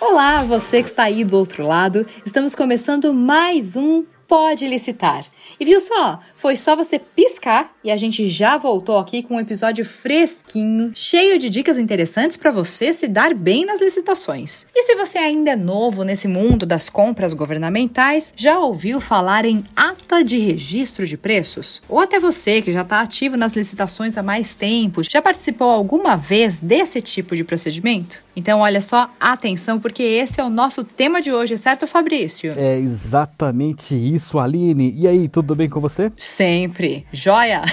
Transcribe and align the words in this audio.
Olá, 0.00 0.42
você 0.42 0.82
que 0.82 0.88
está 0.88 1.02
aí 1.02 1.24
do 1.24 1.36
outro 1.36 1.62
lado. 1.62 2.06
Estamos 2.24 2.54
começando 2.54 3.12
mais 3.12 3.76
um 3.76 4.02
Pode 4.26 4.66
Licitar. 4.66 5.26
E 5.58 5.64
viu 5.64 5.78
só? 5.78 6.20
Foi 6.34 6.56
só 6.56 6.74
você 6.74 6.98
piscar 6.98 7.70
e 7.84 7.90
a 7.90 7.98
gente 7.98 8.30
já 8.30 8.56
voltou 8.56 8.96
aqui 8.96 9.22
com 9.22 9.34
um 9.34 9.40
episódio 9.40 9.84
fresquinho, 9.84 10.90
cheio 10.94 11.38
de 11.38 11.50
dicas 11.50 11.78
interessantes 11.78 12.38
para 12.38 12.50
você 12.50 12.94
se 12.94 13.06
dar 13.06 13.34
bem 13.34 13.66
nas 13.66 13.82
licitações. 13.82 14.64
E 14.74 14.84
se 14.84 14.94
você 14.94 15.18
ainda 15.18 15.50
é 15.50 15.56
novo 15.56 16.02
nesse 16.02 16.26
mundo 16.26 16.64
das 16.64 16.88
compras 16.88 17.34
governamentais, 17.34 18.32
já 18.34 18.58
ouviu 18.58 19.02
falar 19.02 19.44
em 19.44 19.64
ata 19.76 20.24
de 20.24 20.38
registro 20.38 21.06
de 21.06 21.18
preços? 21.18 21.82
Ou 21.86 21.98
até 21.98 22.18
você 22.18 22.62
que 22.62 22.72
já 22.72 22.82
está 22.82 23.02
ativo 23.02 23.36
nas 23.36 23.52
licitações 23.52 24.16
há 24.16 24.22
mais 24.22 24.54
tempo, 24.54 25.02
já 25.02 25.20
participou 25.20 25.68
alguma 25.68 26.16
vez 26.16 26.62
desse 26.62 27.02
tipo 27.02 27.36
de 27.36 27.44
procedimento? 27.44 28.22
Então, 28.40 28.60
olha 28.60 28.80
só, 28.80 29.10
atenção, 29.20 29.78
porque 29.78 30.02
esse 30.02 30.40
é 30.40 30.44
o 30.44 30.48
nosso 30.48 30.82
tema 30.82 31.20
de 31.20 31.30
hoje, 31.30 31.58
certo, 31.58 31.86
Fabrício? 31.86 32.54
É 32.56 32.78
exatamente 32.78 33.94
isso, 33.94 34.38
Aline. 34.38 34.94
E 34.96 35.06
aí, 35.06 35.28
tudo 35.28 35.54
bem 35.54 35.68
com 35.68 35.78
você? 35.78 36.10
Sempre. 36.16 37.04
Joia! 37.12 37.60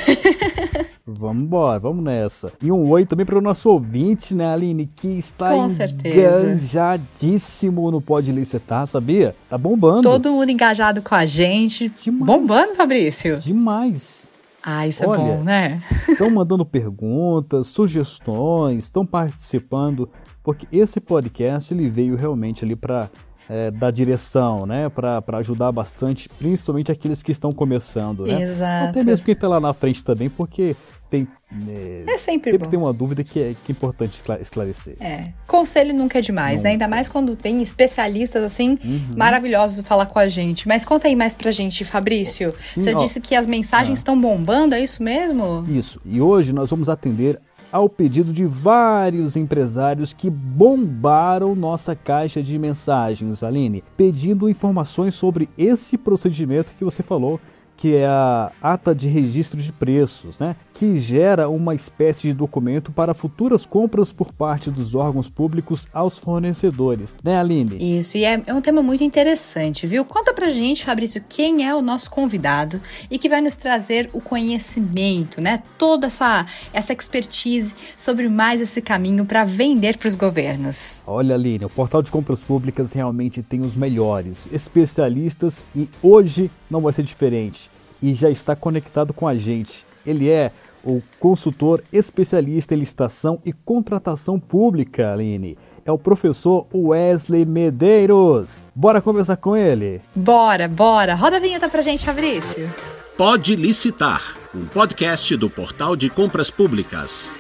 Vamos 1.10 1.46
embora, 1.46 1.80
vamos 1.80 2.04
nessa. 2.04 2.52
E 2.62 2.70
um 2.70 2.90
oi 2.90 3.06
também 3.06 3.26
para 3.26 3.38
o 3.38 3.42
nosso 3.42 3.70
ouvinte, 3.70 4.36
né, 4.36 4.52
Aline, 4.54 4.88
que 4.94 5.08
está 5.08 5.52
Com 5.52 5.70
engajadíssimo 6.04 7.90
no 7.90 8.02
Pode 8.02 8.30
Licitar, 8.34 8.86
sabia? 8.86 9.34
Tá 9.50 9.58
bombando. 9.58 10.02
Todo 10.02 10.34
mundo 10.34 10.52
engajado 10.52 11.02
com 11.02 11.16
a 11.16 11.26
gente. 11.26 11.88
Demais. 11.88 12.26
Bombando, 12.26 12.76
Fabrício? 12.76 13.38
Demais. 13.40 14.34
Ah, 14.62 14.86
isso 14.86 15.02
é 15.02 15.08
Olha, 15.08 15.22
é 15.22 15.24
bom, 15.24 15.44
né? 15.46 15.82
Estão 16.10 16.30
mandando 16.30 16.66
perguntas, 16.68 17.68
sugestões, 17.68 18.84
estão 18.84 19.06
participando 19.06 20.10
porque 20.48 20.66
esse 20.72 21.02
podcast 21.02 21.74
ele 21.74 21.90
veio 21.90 22.16
realmente 22.16 22.64
ali 22.64 22.74
para 22.74 23.10
é, 23.50 23.70
dar 23.70 23.92
direção, 23.92 24.66
né, 24.66 24.88
para 24.88 25.22
ajudar 25.40 25.74
bastante, 25.74 26.30
principalmente 26.30 26.90
aqueles 26.90 27.22
que 27.22 27.34
estão 27.34 27.52
começando, 27.52 28.26
né? 28.26 28.44
Exato. 28.44 28.92
Até 28.92 29.04
mesmo 29.04 29.26
quem 29.26 29.34
está 29.34 29.46
lá 29.50 29.60
na 29.60 29.74
frente 29.74 30.06
também, 30.06 30.30
porque 30.30 30.74
tem 31.10 31.28
é, 31.68 32.04
é 32.08 32.18
sempre, 32.18 32.52
sempre 32.52 32.70
tem 32.70 32.80
uma 32.80 32.94
dúvida 32.94 33.26
que 33.26 33.38
é, 33.42 33.56
que 33.62 33.72
é 33.72 33.74
importante 33.74 34.24
esclarecer. 34.40 34.96
É. 35.02 35.34
Conselho 35.46 35.94
nunca 35.94 36.20
é 36.20 36.22
demais, 36.22 36.58
nunca. 36.58 36.64
né? 36.64 36.70
Ainda 36.72 36.88
mais 36.88 37.10
quando 37.10 37.36
tem 37.36 37.62
especialistas 37.62 38.42
assim 38.42 38.78
uhum. 38.82 39.18
maravilhosos 39.18 39.82
falar 39.82 40.06
com 40.06 40.18
a 40.18 40.30
gente. 40.30 40.66
Mas 40.66 40.86
conta 40.86 41.10
aí 41.10 41.16
mais 41.16 41.36
pra 41.36 41.52
gente, 41.52 41.84
Fabrício. 41.84 42.54
Sim, 42.58 42.84
Você 42.84 42.96
ó, 42.96 43.04
disse 43.04 43.20
que 43.20 43.36
as 43.36 43.46
mensagens 43.46 44.00
estão 44.00 44.14
ah. 44.16 44.22
bombando, 44.22 44.76
é 44.76 44.82
isso 44.82 45.04
mesmo? 45.04 45.66
Isso. 45.68 46.00
E 46.06 46.22
hoje 46.22 46.54
nós 46.54 46.70
vamos 46.70 46.88
atender 46.88 47.38
ao 47.72 47.90
pedido 47.90 48.32
de 48.32 48.46
vários 48.46 49.36
empresários 49.36 50.14
que 50.14 50.30
bombaram 50.30 51.56
nossa 51.56 51.96
caixa 51.96 52.42
de 52.42 52.58
mensagens, 52.58 53.44
Aline, 53.44 53.84
pedindo 53.96 54.50
informações 54.50 55.16
sobre 55.16 55.50
esse 55.58 55.98
procedimento 55.98 56.74
que 56.76 56.84
você 56.84 57.04
falou 57.04 57.40
que 57.78 57.96
é 57.96 58.08
a 58.08 58.52
ata 58.62 58.94
de 58.94 59.08
registro 59.08 59.62
de 59.62 59.72
preços, 59.72 60.40
né? 60.40 60.56
que 60.74 61.00
gera 61.00 61.48
uma 61.48 61.74
espécie 61.74 62.28
de 62.28 62.34
documento 62.34 62.92
para 62.92 63.14
futuras 63.14 63.66
compras 63.66 64.12
por 64.12 64.34
parte 64.34 64.70
dos 64.70 64.96
órgãos 64.96 65.30
públicos 65.30 65.88
aos 65.94 66.20
fornecedores, 66.20 67.16
né, 67.24 67.40
Aline? 67.40 67.98
Isso, 67.98 68.18
e 68.18 68.24
é, 68.24 68.42
é 68.46 68.54
um 68.54 68.62
tema 68.62 68.84
muito 68.84 69.04
interessante, 69.04 69.88
viu? 69.88 70.04
Conta 70.06 70.34
pra 70.34 70.50
gente, 70.50 70.86
Fabrício, 70.86 71.24
quem 71.28 71.66
é 71.66 71.74
o 71.74 71.82
nosso 71.82 72.10
convidado 72.12 72.82
e 73.10 73.18
que 73.18 73.30
vai 73.30 73.42
nos 73.42 73.56
trazer 73.56 74.10
o 74.14 74.22
conhecimento, 74.22 75.40
né? 75.40 75.64
Toda 75.78 76.08
essa, 76.08 76.46
essa 76.74 76.94
expertise 76.94 77.74
sobre 77.96 78.28
mais 78.30 78.62
esse 78.62 78.82
caminho 78.82 79.26
para 79.26 79.46
vender 79.46 79.98
para 79.98 80.08
os 80.08 80.16
governos. 80.16 81.02
Olha, 81.06 81.36
Aline, 81.36 81.66
o 81.66 81.70
portal 81.70 82.02
de 82.02 82.12
compras 82.12 82.44
públicas 82.44 82.94
realmente 82.94 83.44
tem 83.44 83.62
os 83.62 83.78
melhores 83.78 84.48
especialistas 84.52 85.66
e 85.76 85.90
hoje 86.02 86.50
não 86.70 86.82
vai 86.82 86.94
ser 86.94 87.04
diferente 87.04 87.67
e 88.02 88.14
já 88.14 88.30
está 88.30 88.56
conectado 88.56 89.14
com 89.14 89.28
a 89.28 89.36
gente. 89.36 89.86
Ele 90.06 90.30
é 90.30 90.52
o 90.84 91.02
consultor 91.20 91.84
especialista 91.92 92.74
em 92.74 92.78
licitação 92.78 93.42
e 93.46 93.52
contratação 93.52 94.40
pública, 94.40 95.12
Aline. 95.12 95.58
É 95.86 95.92
o 95.92 95.98
professor 95.98 96.66
Wesley 96.74 97.46
Medeiros. 97.46 98.64
Bora 98.74 99.02
conversar 99.02 99.38
com 99.38 99.56
ele? 99.56 100.02
Bora, 100.16 100.68
bora. 100.68 101.14
Roda 101.16 101.38
a 101.38 101.40
vinheta 101.40 101.68
pra 101.68 101.82
gente, 101.82 102.06
Fabrício. 102.06 102.72
Pode 103.18 103.56
Licitar, 103.56 104.38
um 104.54 104.66
podcast 104.66 105.36
do 105.36 105.50
Portal 105.50 105.96
de 105.96 106.10
Compras 106.10 106.52
Públicas. 106.52 107.34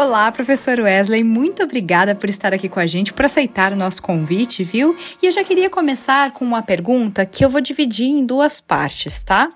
Olá, 0.00 0.30
professor 0.30 0.78
Wesley, 0.78 1.24
muito 1.24 1.60
obrigada 1.60 2.14
por 2.14 2.30
estar 2.30 2.54
aqui 2.54 2.68
com 2.68 2.78
a 2.78 2.86
gente, 2.86 3.12
por 3.12 3.24
aceitar 3.24 3.72
o 3.72 3.76
nosso 3.76 4.00
convite, 4.00 4.62
viu? 4.62 4.96
E 5.20 5.26
eu 5.26 5.32
já 5.32 5.42
queria 5.42 5.68
começar 5.68 6.32
com 6.32 6.44
uma 6.44 6.62
pergunta 6.62 7.26
que 7.26 7.44
eu 7.44 7.50
vou 7.50 7.60
dividir 7.60 8.06
em 8.06 8.24
duas 8.24 8.60
partes, 8.60 9.24
tá? 9.24 9.48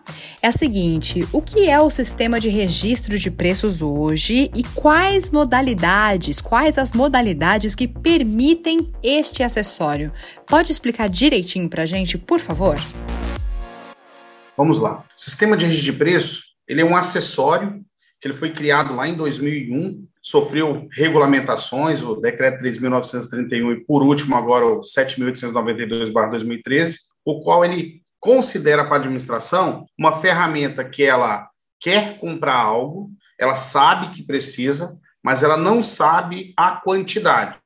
É 0.42 0.48
a 0.48 0.50
seguinte: 0.50 1.24
o 1.32 1.40
que 1.40 1.70
é 1.70 1.80
o 1.80 1.88
sistema 1.88 2.40
de 2.40 2.48
registro 2.48 3.16
de 3.16 3.30
preços 3.30 3.82
hoje 3.82 4.50
e 4.52 4.64
quais 4.74 5.30
modalidades, 5.30 6.40
quais 6.40 6.76
as 6.76 6.92
modalidades 6.92 7.76
que 7.76 7.86
permitem 7.86 8.92
este 9.00 9.44
acessório? 9.44 10.12
Pode 10.44 10.72
explicar 10.72 11.08
direitinho 11.08 11.68
pra 11.68 11.86
gente, 11.86 12.18
por 12.18 12.40
favor? 12.40 12.74
Vamos 14.56 14.78
lá. 14.78 15.04
O 15.16 15.22
sistema 15.22 15.56
de 15.56 15.66
registro 15.66 15.92
de 15.92 15.98
preço, 15.98 16.42
ele 16.66 16.80
é 16.80 16.84
um 16.84 16.96
acessório 16.96 17.80
que 18.20 18.26
ele 18.26 18.34
foi 18.34 18.50
criado 18.50 18.96
lá 18.96 19.06
em 19.06 19.14
2001 19.14 20.10
sofreu 20.22 20.88
regulamentações, 20.92 22.00
o 22.00 22.14
decreto 22.14 22.62
3.931 22.62 23.76
e, 23.76 23.80
por 23.84 24.04
último, 24.04 24.36
agora 24.36 24.64
o 24.64 24.80
7.892-2013, 24.80 26.98
o 27.24 27.42
qual 27.42 27.64
ele 27.64 28.00
considera 28.20 28.84
para 28.84 28.94
a 28.94 28.98
administração 29.00 29.84
uma 29.98 30.12
ferramenta 30.12 30.84
que 30.84 31.02
ela 31.02 31.48
quer 31.80 32.18
comprar 32.18 32.54
algo, 32.54 33.10
ela 33.38 33.56
sabe 33.56 34.14
que 34.14 34.22
precisa, 34.22 34.96
mas 35.20 35.42
ela 35.42 35.56
não 35.56 35.82
sabe 35.82 36.52
a 36.56 36.76
quantidade. 36.76 37.58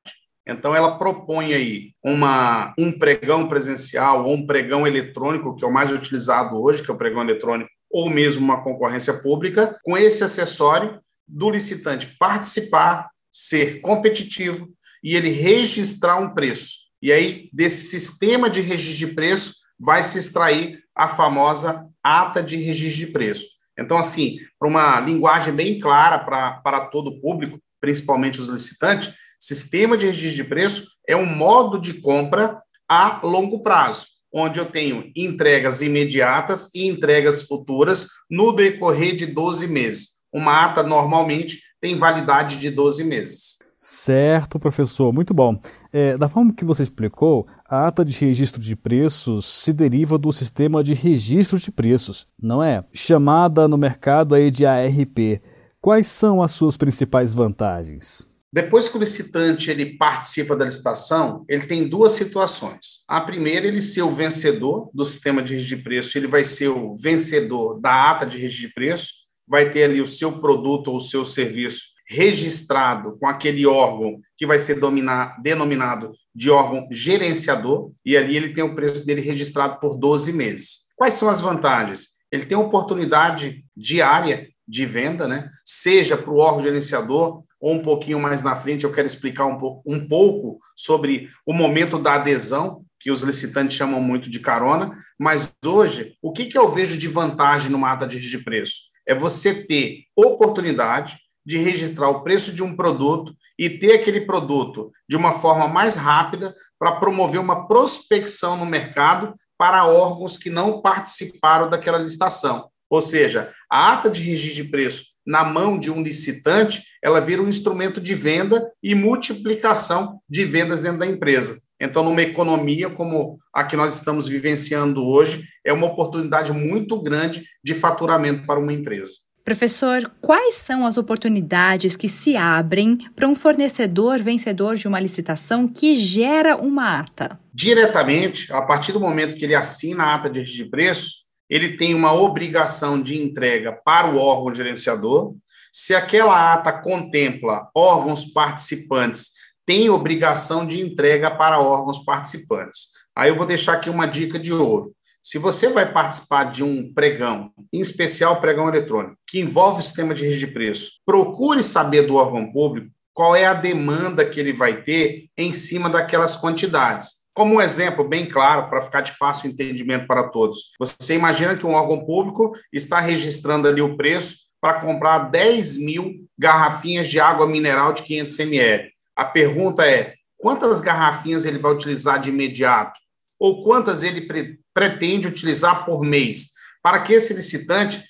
Então, 0.48 0.74
ela 0.74 0.96
propõe 0.96 1.52
aí 1.52 1.90
uma, 2.02 2.72
um 2.78 2.90
pregão 2.90 3.46
presencial 3.48 4.24
ou 4.24 4.32
um 4.32 4.46
pregão 4.46 4.86
eletrônico, 4.86 5.54
que 5.56 5.64
é 5.64 5.68
o 5.68 5.72
mais 5.72 5.90
utilizado 5.90 6.56
hoje, 6.56 6.82
que 6.82 6.90
é 6.90 6.94
o 6.94 6.96
pregão 6.96 7.20
eletrônico, 7.22 7.68
ou 7.90 8.08
mesmo 8.08 8.42
uma 8.44 8.62
concorrência 8.62 9.12
pública, 9.12 9.76
com 9.84 9.98
esse 9.98 10.24
acessório 10.24 10.98
do 11.26 11.50
licitante 11.50 12.16
participar, 12.19 13.10
ser 13.31 13.81
competitivo 13.81 14.69
e 15.03 15.14
ele 15.14 15.31
registrar 15.31 16.19
um 16.19 16.32
preço. 16.34 16.87
E 17.03 17.12
aí, 17.12 17.50
desse 17.53 17.88
sistema 17.88 18.48
de 18.48 18.60
registro 18.60 19.06
de 19.06 19.14
preço, 19.14 19.54
vai 19.78 20.03
se 20.03 20.19
extrair 20.19 20.81
a 20.94 21.09
famosa 21.09 21.86
ata 22.03 22.42
de 22.42 22.56
registro 22.56 23.06
de 23.06 23.12
preço. 23.12 23.47
Então, 23.78 23.98
assim, 23.98 24.38
para 24.59 24.69
uma 24.69 24.98
linguagem 25.00 25.54
bem 25.54 25.78
clara 25.78 26.19
para 26.19 26.86
todo 26.86 27.09
o 27.09 27.20
público, 27.20 27.60
principalmente 27.81 28.41
os 28.41 28.48
licitantes, 28.48 29.12
sistema 29.38 29.98
de 29.98 30.06
registro 30.06 30.36
de 30.36 30.44
preço 30.44 30.86
é 31.06 31.15
um 31.15 31.26
modo 31.26 31.78
de 31.78 32.00
compra 32.00 32.60
a 32.88 33.20
longo 33.22 33.62
prazo, 33.62 34.06
onde 34.32 34.59
eu 34.59 34.65
tenho 34.65 35.12
entregas 35.15 35.82
imediatas 35.82 36.70
e 36.75 36.86
entregas 36.86 37.42
futuras 37.42 38.09
no 38.31 38.53
decorrer 38.53 39.15
de 39.15 39.26
12 39.26 39.69
meses. 39.69 40.16
Uma 40.36 40.66
ata 40.66 40.82
normalmente 40.82 41.62
tem 41.80 41.97
validade 41.97 42.58
de 42.58 42.69
12 42.69 43.02
meses. 43.04 43.56
Certo, 43.78 44.58
professor, 44.58 45.10
muito 45.10 45.32
bom. 45.32 45.58
É, 45.91 46.19
da 46.19 46.28
forma 46.28 46.54
que 46.54 46.62
você 46.62 46.82
explicou, 46.82 47.47
a 47.66 47.88
ata 47.88 48.04
de 48.04 48.12
registro 48.22 48.60
de 48.60 48.76
preços 48.76 49.47
se 49.47 49.72
deriva 49.72 50.19
do 50.19 50.30
sistema 50.34 50.84
de 50.84 50.92
registro 50.92 51.58
de 51.58 51.72
preços, 51.72 52.26
não 52.38 52.62
é? 52.62 52.84
Chamada 52.92 53.66
no 53.66 53.78
mercado 53.78 54.34
aí 54.34 54.50
de 54.50 54.66
ARP. 54.66 55.41
Quais 55.80 56.06
são 56.06 56.42
as 56.42 56.50
suas 56.50 56.76
principais 56.76 57.32
vantagens? 57.32 58.28
Depois 58.53 58.91
que 58.91 58.97
o 58.98 59.00
licitante 59.00 59.70
ele 59.70 59.97
participa 59.97 60.54
da 60.54 60.66
licitação, 60.66 61.47
ele 61.48 61.66
tem 61.66 61.88
duas 61.88 62.12
situações. 62.12 63.04
A 63.09 63.22
primeira, 63.22 63.66
ele 63.66 63.80
ser 63.80 64.03
o 64.03 64.15
vencedor 64.15 64.91
do 64.92 65.04
sistema 65.06 65.42
de 65.42 65.54
registro 65.54 65.78
de 65.78 65.83
preço, 65.83 66.18
ele 66.18 66.27
vai 66.27 66.44
ser 66.44 66.68
o 66.68 66.94
vencedor 66.94 67.80
da 67.80 68.10
ata 68.10 68.27
de 68.27 68.36
registro 68.36 68.68
de 68.68 68.74
preço, 68.74 69.25
vai 69.47 69.71
ter 69.71 69.84
ali 69.84 70.01
o 70.01 70.07
seu 70.07 70.41
produto 70.41 70.89
ou 70.89 70.97
o 70.97 71.01
seu 71.01 71.25
serviço 71.25 71.97
registrado 72.09 73.19
com 73.19 73.27
aquele 73.27 73.66
órgão 73.66 74.21
que 74.37 74.47
vai 74.47 74.59
ser 74.59 74.78
dominar, 74.78 75.41
denominado 75.43 76.13
de 76.34 76.51
órgão 76.51 76.87
gerenciador, 76.91 77.91
e 78.04 78.16
ali 78.16 78.37
ele 78.37 78.53
tem 78.53 78.63
o 78.63 78.75
preço 78.75 79.04
dele 79.04 79.21
registrado 79.21 79.81
por 79.81 79.97
12 79.97 80.33
meses. 80.33 80.87
Quais 80.95 81.15
são 81.15 81.28
as 81.28 81.41
vantagens? 81.41 82.16
Ele 82.31 82.47
tem 82.47 82.57
oportunidade 82.57 83.65
diária 83.77 84.48
de 84.66 84.87
venda, 84.87 85.27
né? 85.27 85.48
seja 85.65 86.16
para 86.16 86.31
o 86.31 86.39
órgão 86.39 86.63
gerenciador, 86.63 87.43
ou 87.60 87.75
um 87.75 87.83
pouquinho 87.83 88.21
mais 88.21 88.43
na 88.43 88.54
frente 88.54 88.84
eu 88.84 88.93
quero 88.93 89.07
explicar 89.07 89.47
um, 89.47 89.59
pouco, 89.59 89.83
um 89.87 90.07
pouco 90.07 90.59
sobre 90.77 91.28
o 91.45 91.53
momento 91.53 91.98
da 91.98 92.15
adesão, 92.15 92.84
que 93.01 93.10
os 93.10 93.22
licitantes 93.22 93.77
chamam 93.77 94.01
muito 94.01 94.28
de 94.28 94.41
carona, 94.41 94.97
mas 95.19 95.53
hoje, 95.65 96.15
o 96.21 96.33
que, 96.33 96.47
que 96.47 96.59
eu 96.59 96.69
vejo 96.69 96.98
de 96.98 97.09
vantagem 97.09 97.71
numa 97.71 97.93
ata 97.93 98.07
de 98.07 98.21
de 98.21 98.39
preço? 98.39 98.96
É 99.06 99.14
você 99.14 99.54
ter 99.54 100.04
oportunidade 100.16 101.18
de 101.44 101.58
registrar 101.58 102.10
o 102.10 102.22
preço 102.22 102.53
de 102.53 102.62
um 102.62 102.74
produto 102.74 103.34
e 103.58 103.70
ter 103.70 103.92
aquele 103.94 104.22
produto 104.22 104.91
de 105.08 105.16
uma 105.16 105.32
forma 105.32 105.68
mais 105.68 105.97
rápida 105.97 106.54
para 106.78 106.97
promover 106.97 107.41
uma 107.41 107.66
prospecção 107.68 108.56
no 108.56 108.66
mercado 108.66 109.34
para 109.56 109.86
órgãos 109.86 110.36
que 110.36 110.50
não 110.50 110.82
participaram 110.82 111.70
daquela 111.70 111.98
licitação. 111.98 112.68
Ou 112.91 113.00
seja, 113.00 113.53
a 113.70 113.92
ata 113.92 114.10
de 114.10 114.20
registro 114.22 114.62
de 114.62 114.70
preço 114.70 115.04
na 115.26 115.42
mão 115.42 115.78
de 115.78 115.91
um 115.91 116.02
licitante, 116.02 116.84
ela 117.02 117.20
vira 117.20 117.42
um 117.42 117.48
instrumento 117.48 118.00
de 118.00 118.14
venda 118.14 118.70
e 118.80 118.94
multiplicação 118.94 120.20
de 120.28 120.44
vendas 120.44 120.82
dentro 120.82 120.98
da 120.98 121.06
empresa. 121.06 121.59
Então, 121.80 122.02
numa 122.02 122.22
economia 122.22 122.88
como 122.88 123.38
a 123.52 123.64
que 123.64 123.76
nós 123.76 123.94
estamos 123.94 124.26
vivenciando 124.26 125.04
hoje, 125.06 125.44
é 125.64 125.72
uma 125.72 125.86
oportunidade 125.86 126.52
muito 126.52 127.00
grande 127.00 127.44
de 127.62 127.74
faturamento 127.74 128.46
para 128.46 128.58
uma 128.58 128.72
empresa. 128.72 129.12
Professor, 129.46 130.10
quais 130.20 130.56
são 130.56 130.84
as 130.84 130.96
oportunidades 130.96 131.94
que 131.94 132.08
se 132.08 132.36
abrem 132.36 132.98
para 133.14 133.28
um 133.28 133.34
fornecedor 133.34 134.18
vencedor 134.18 134.74
de 134.74 134.88
uma 134.88 134.98
licitação 134.98 135.68
que 135.68 135.94
gera 135.94 136.56
uma 136.56 136.98
ata? 136.98 137.38
Diretamente, 137.54 138.52
a 138.52 138.60
partir 138.60 138.90
do 138.90 138.98
momento 138.98 139.36
que 139.36 139.44
ele 139.44 139.54
assina 139.54 140.02
a 140.02 140.14
ata 140.16 140.28
de 140.28 140.42
de 140.42 140.64
preço, 140.64 141.26
ele 141.48 141.76
tem 141.76 141.94
uma 141.94 142.12
obrigação 142.12 143.00
de 143.00 143.16
entrega 143.22 143.70
para 143.84 144.08
o 144.08 144.18
órgão 144.18 144.52
gerenciador. 144.52 145.36
Se 145.72 145.94
aquela 145.94 146.54
ata 146.54 146.72
contempla 146.72 147.68
órgãos 147.72 148.24
participantes, 148.24 149.35
tem 149.66 149.91
obrigação 149.91 150.65
de 150.65 150.80
entrega 150.80 151.30
para 151.30 151.60
órgãos 151.60 151.98
participantes. 151.98 152.91
Aí 153.15 153.30
eu 153.30 153.34
vou 153.34 153.45
deixar 153.45 153.74
aqui 153.74 153.91
uma 153.91 154.07
dica 154.07 154.39
de 154.39 154.53
ouro. 154.53 154.92
Se 155.21 155.39
você 155.39 155.68
vai 155.68 155.92
participar 155.92 156.53
de 156.53 156.63
um 156.63 156.95
pregão, 156.95 157.51
em 157.72 157.80
especial 157.80 158.41
pregão 158.41 158.68
eletrônico, 158.68 159.16
que 159.27 159.41
envolve 159.41 159.80
o 159.80 159.83
sistema 159.83 160.15
de 160.15 160.22
registro 160.22 160.47
de 160.47 160.54
preço, 160.54 160.92
procure 161.04 161.65
saber 161.65 162.03
do 162.03 162.15
órgão 162.15 162.53
público 162.53 162.92
qual 163.13 163.34
é 163.34 163.45
a 163.45 163.54
demanda 163.54 164.24
que 164.24 164.39
ele 164.39 164.53
vai 164.53 164.83
ter 164.83 165.28
em 165.36 165.53
cima 165.53 165.91
daquelas 165.91 166.36
quantidades. 166.36 167.27
Como 167.34 167.57
um 167.57 167.60
exemplo 167.60 168.07
bem 168.07 168.28
claro, 168.28 168.71
para 168.71 168.83
ficar 168.83 169.01
de 169.01 169.12
fácil 169.12 169.51
entendimento 169.51 170.07
para 170.07 170.28
todos, 170.28 170.72
você 170.78 171.16
imagina 171.16 171.57
que 171.57 171.66
um 171.66 171.74
órgão 171.74 172.04
público 172.04 172.53
está 172.72 173.01
registrando 173.01 173.66
ali 173.66 173.83
o 173.83 173.97
preço 173.97 174.36
para 174.60 174.80
comprar 174.80 175.30
10 175.30 175.78
mil 175.78 176.15
garrafinhas 176.39 177.09
de 177.09 177.19
água 177.19 177.48
mineral 177.48 177.92
de 177.92 178.03
500 178.04 178.39
ml. 178.39 178.96
A 179.16 179.24
pergunta 179.24 179.86
é: 179.86 180.15
quantas 180.36 180.80
garrafinhas 180.80 181.45
ele 181.45 181.59
vai 181.59 181.72
utilizar 181.72 182.21
de 182.21 182.30
imediato? 182.30 183.01
Ou 183.39 183.65
quantas 183.65 184.03
ele 184.03 184.28
pretende 184.72 185.27
utilizar 185.27 185.84
por 185.84 186.03
mês, 186.03 186.51
para 186.83 187.03
que 187.03 187.13
esse 187.13 187.34
licitante 187.34 188.04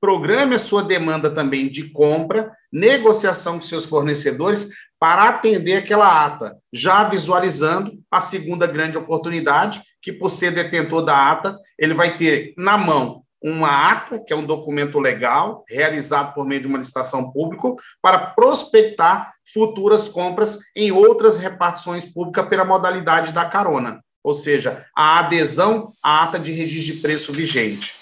programe 0.00 0.54
a 0.54 0.58
sua 0.58 0.82
demanda 0.82 1.30
também 1.30 1.68
de 1.68 1.90
compra, 1.90 2.52
negociação 2.72 3.58
com 3.58 3.64
seus 3.64 3.84
fornecedores, 3.84 4.68
para 4.98 5.28
atender 5.28 5.76
aquela 5.76 6.24
ata, 6.24 6.56
já 6.72 7.04
visualizando 7.04 7.92
a 8.10 8.20
segunda 8.20 8.66
grande 8.66 8.98
oportunidade, 8.98 9.82
que 10.00 10.12
por 10.12 10.30
ser 10.30 10.50
detentor 10.50 11.04
da 11.04 11.30
ata, 11.30 11.56
ele 11.78 11.94
vai 11.94 12.16
ter 12.16 12.52
na 12.56 12.76
mão 12.76 13.21
uma 13.42 13.90
ata, 13.90 14.18
que 14.18 14.32
é 14.32 14.36
um 14.36 14.44
documento 14.44 14.98
legal, 14.98 15.64
realizado 15.68 16.34
por 16.34 16.46
meio 16.46 16.60
de 16.60 16.66
uma 16.66 16.78
licitação 16.78 17.32
pública, 17.32 17.74
para 18.00 18.18
prospectar 18.18 19.32
futuras 19.52 20.08
compras 20.08 20.58
em 20.76 20.92
outras 20.92 21.38
repartições 21.38 22.04
públicas 22.04 22.48
pela 22.48 22.64
modalidade 22.64 23.32
da 23.32 23.44
carona 23.44 24.00
ou 24.22 24.34
seja, 24.34 24.84
a 24.96 25.18
adesão 25.18 25.92
à 26.02 26.24
ata 26.24 26.38
de 26.38 26.52
registro 26.52 26.94
de 26.94 27.00
preço 27.00 27.32
vigente. 27.32 27.94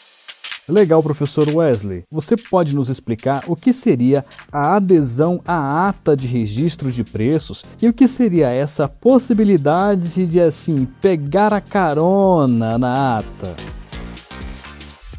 Legal, 0.69 1.03
professor 1.03 1.49
Wesley. 1.49 2.05
Você 2.13 2.37
pode 2.37 2.77
nos 2.77 2.89
explicar 2.89 3.43
o 3.49 3.57
que 3.57 3.73
seria 3.73 4.25
a 4.53 4.77
adesão 4.77 5.41
à 5.45 5.89
ata 5.89 6.17
de 6.17 6.29
registro 6.29 6.93
de 6.93 7.03
preços 7.03 7.65
e 7.83 7.89
o 7.89 7.93
que 7.93 8.07
seria 8.07 8.51
essa 8.51 8.87
possibilidade 8.89 10.27
de, 10.27 10.41
assim, 10.41 10.87
pegar 11.01 11.53
a 11.53 11.61
carona 11.61 12.79
na 12.79 13.19
ata? 13.19 13.80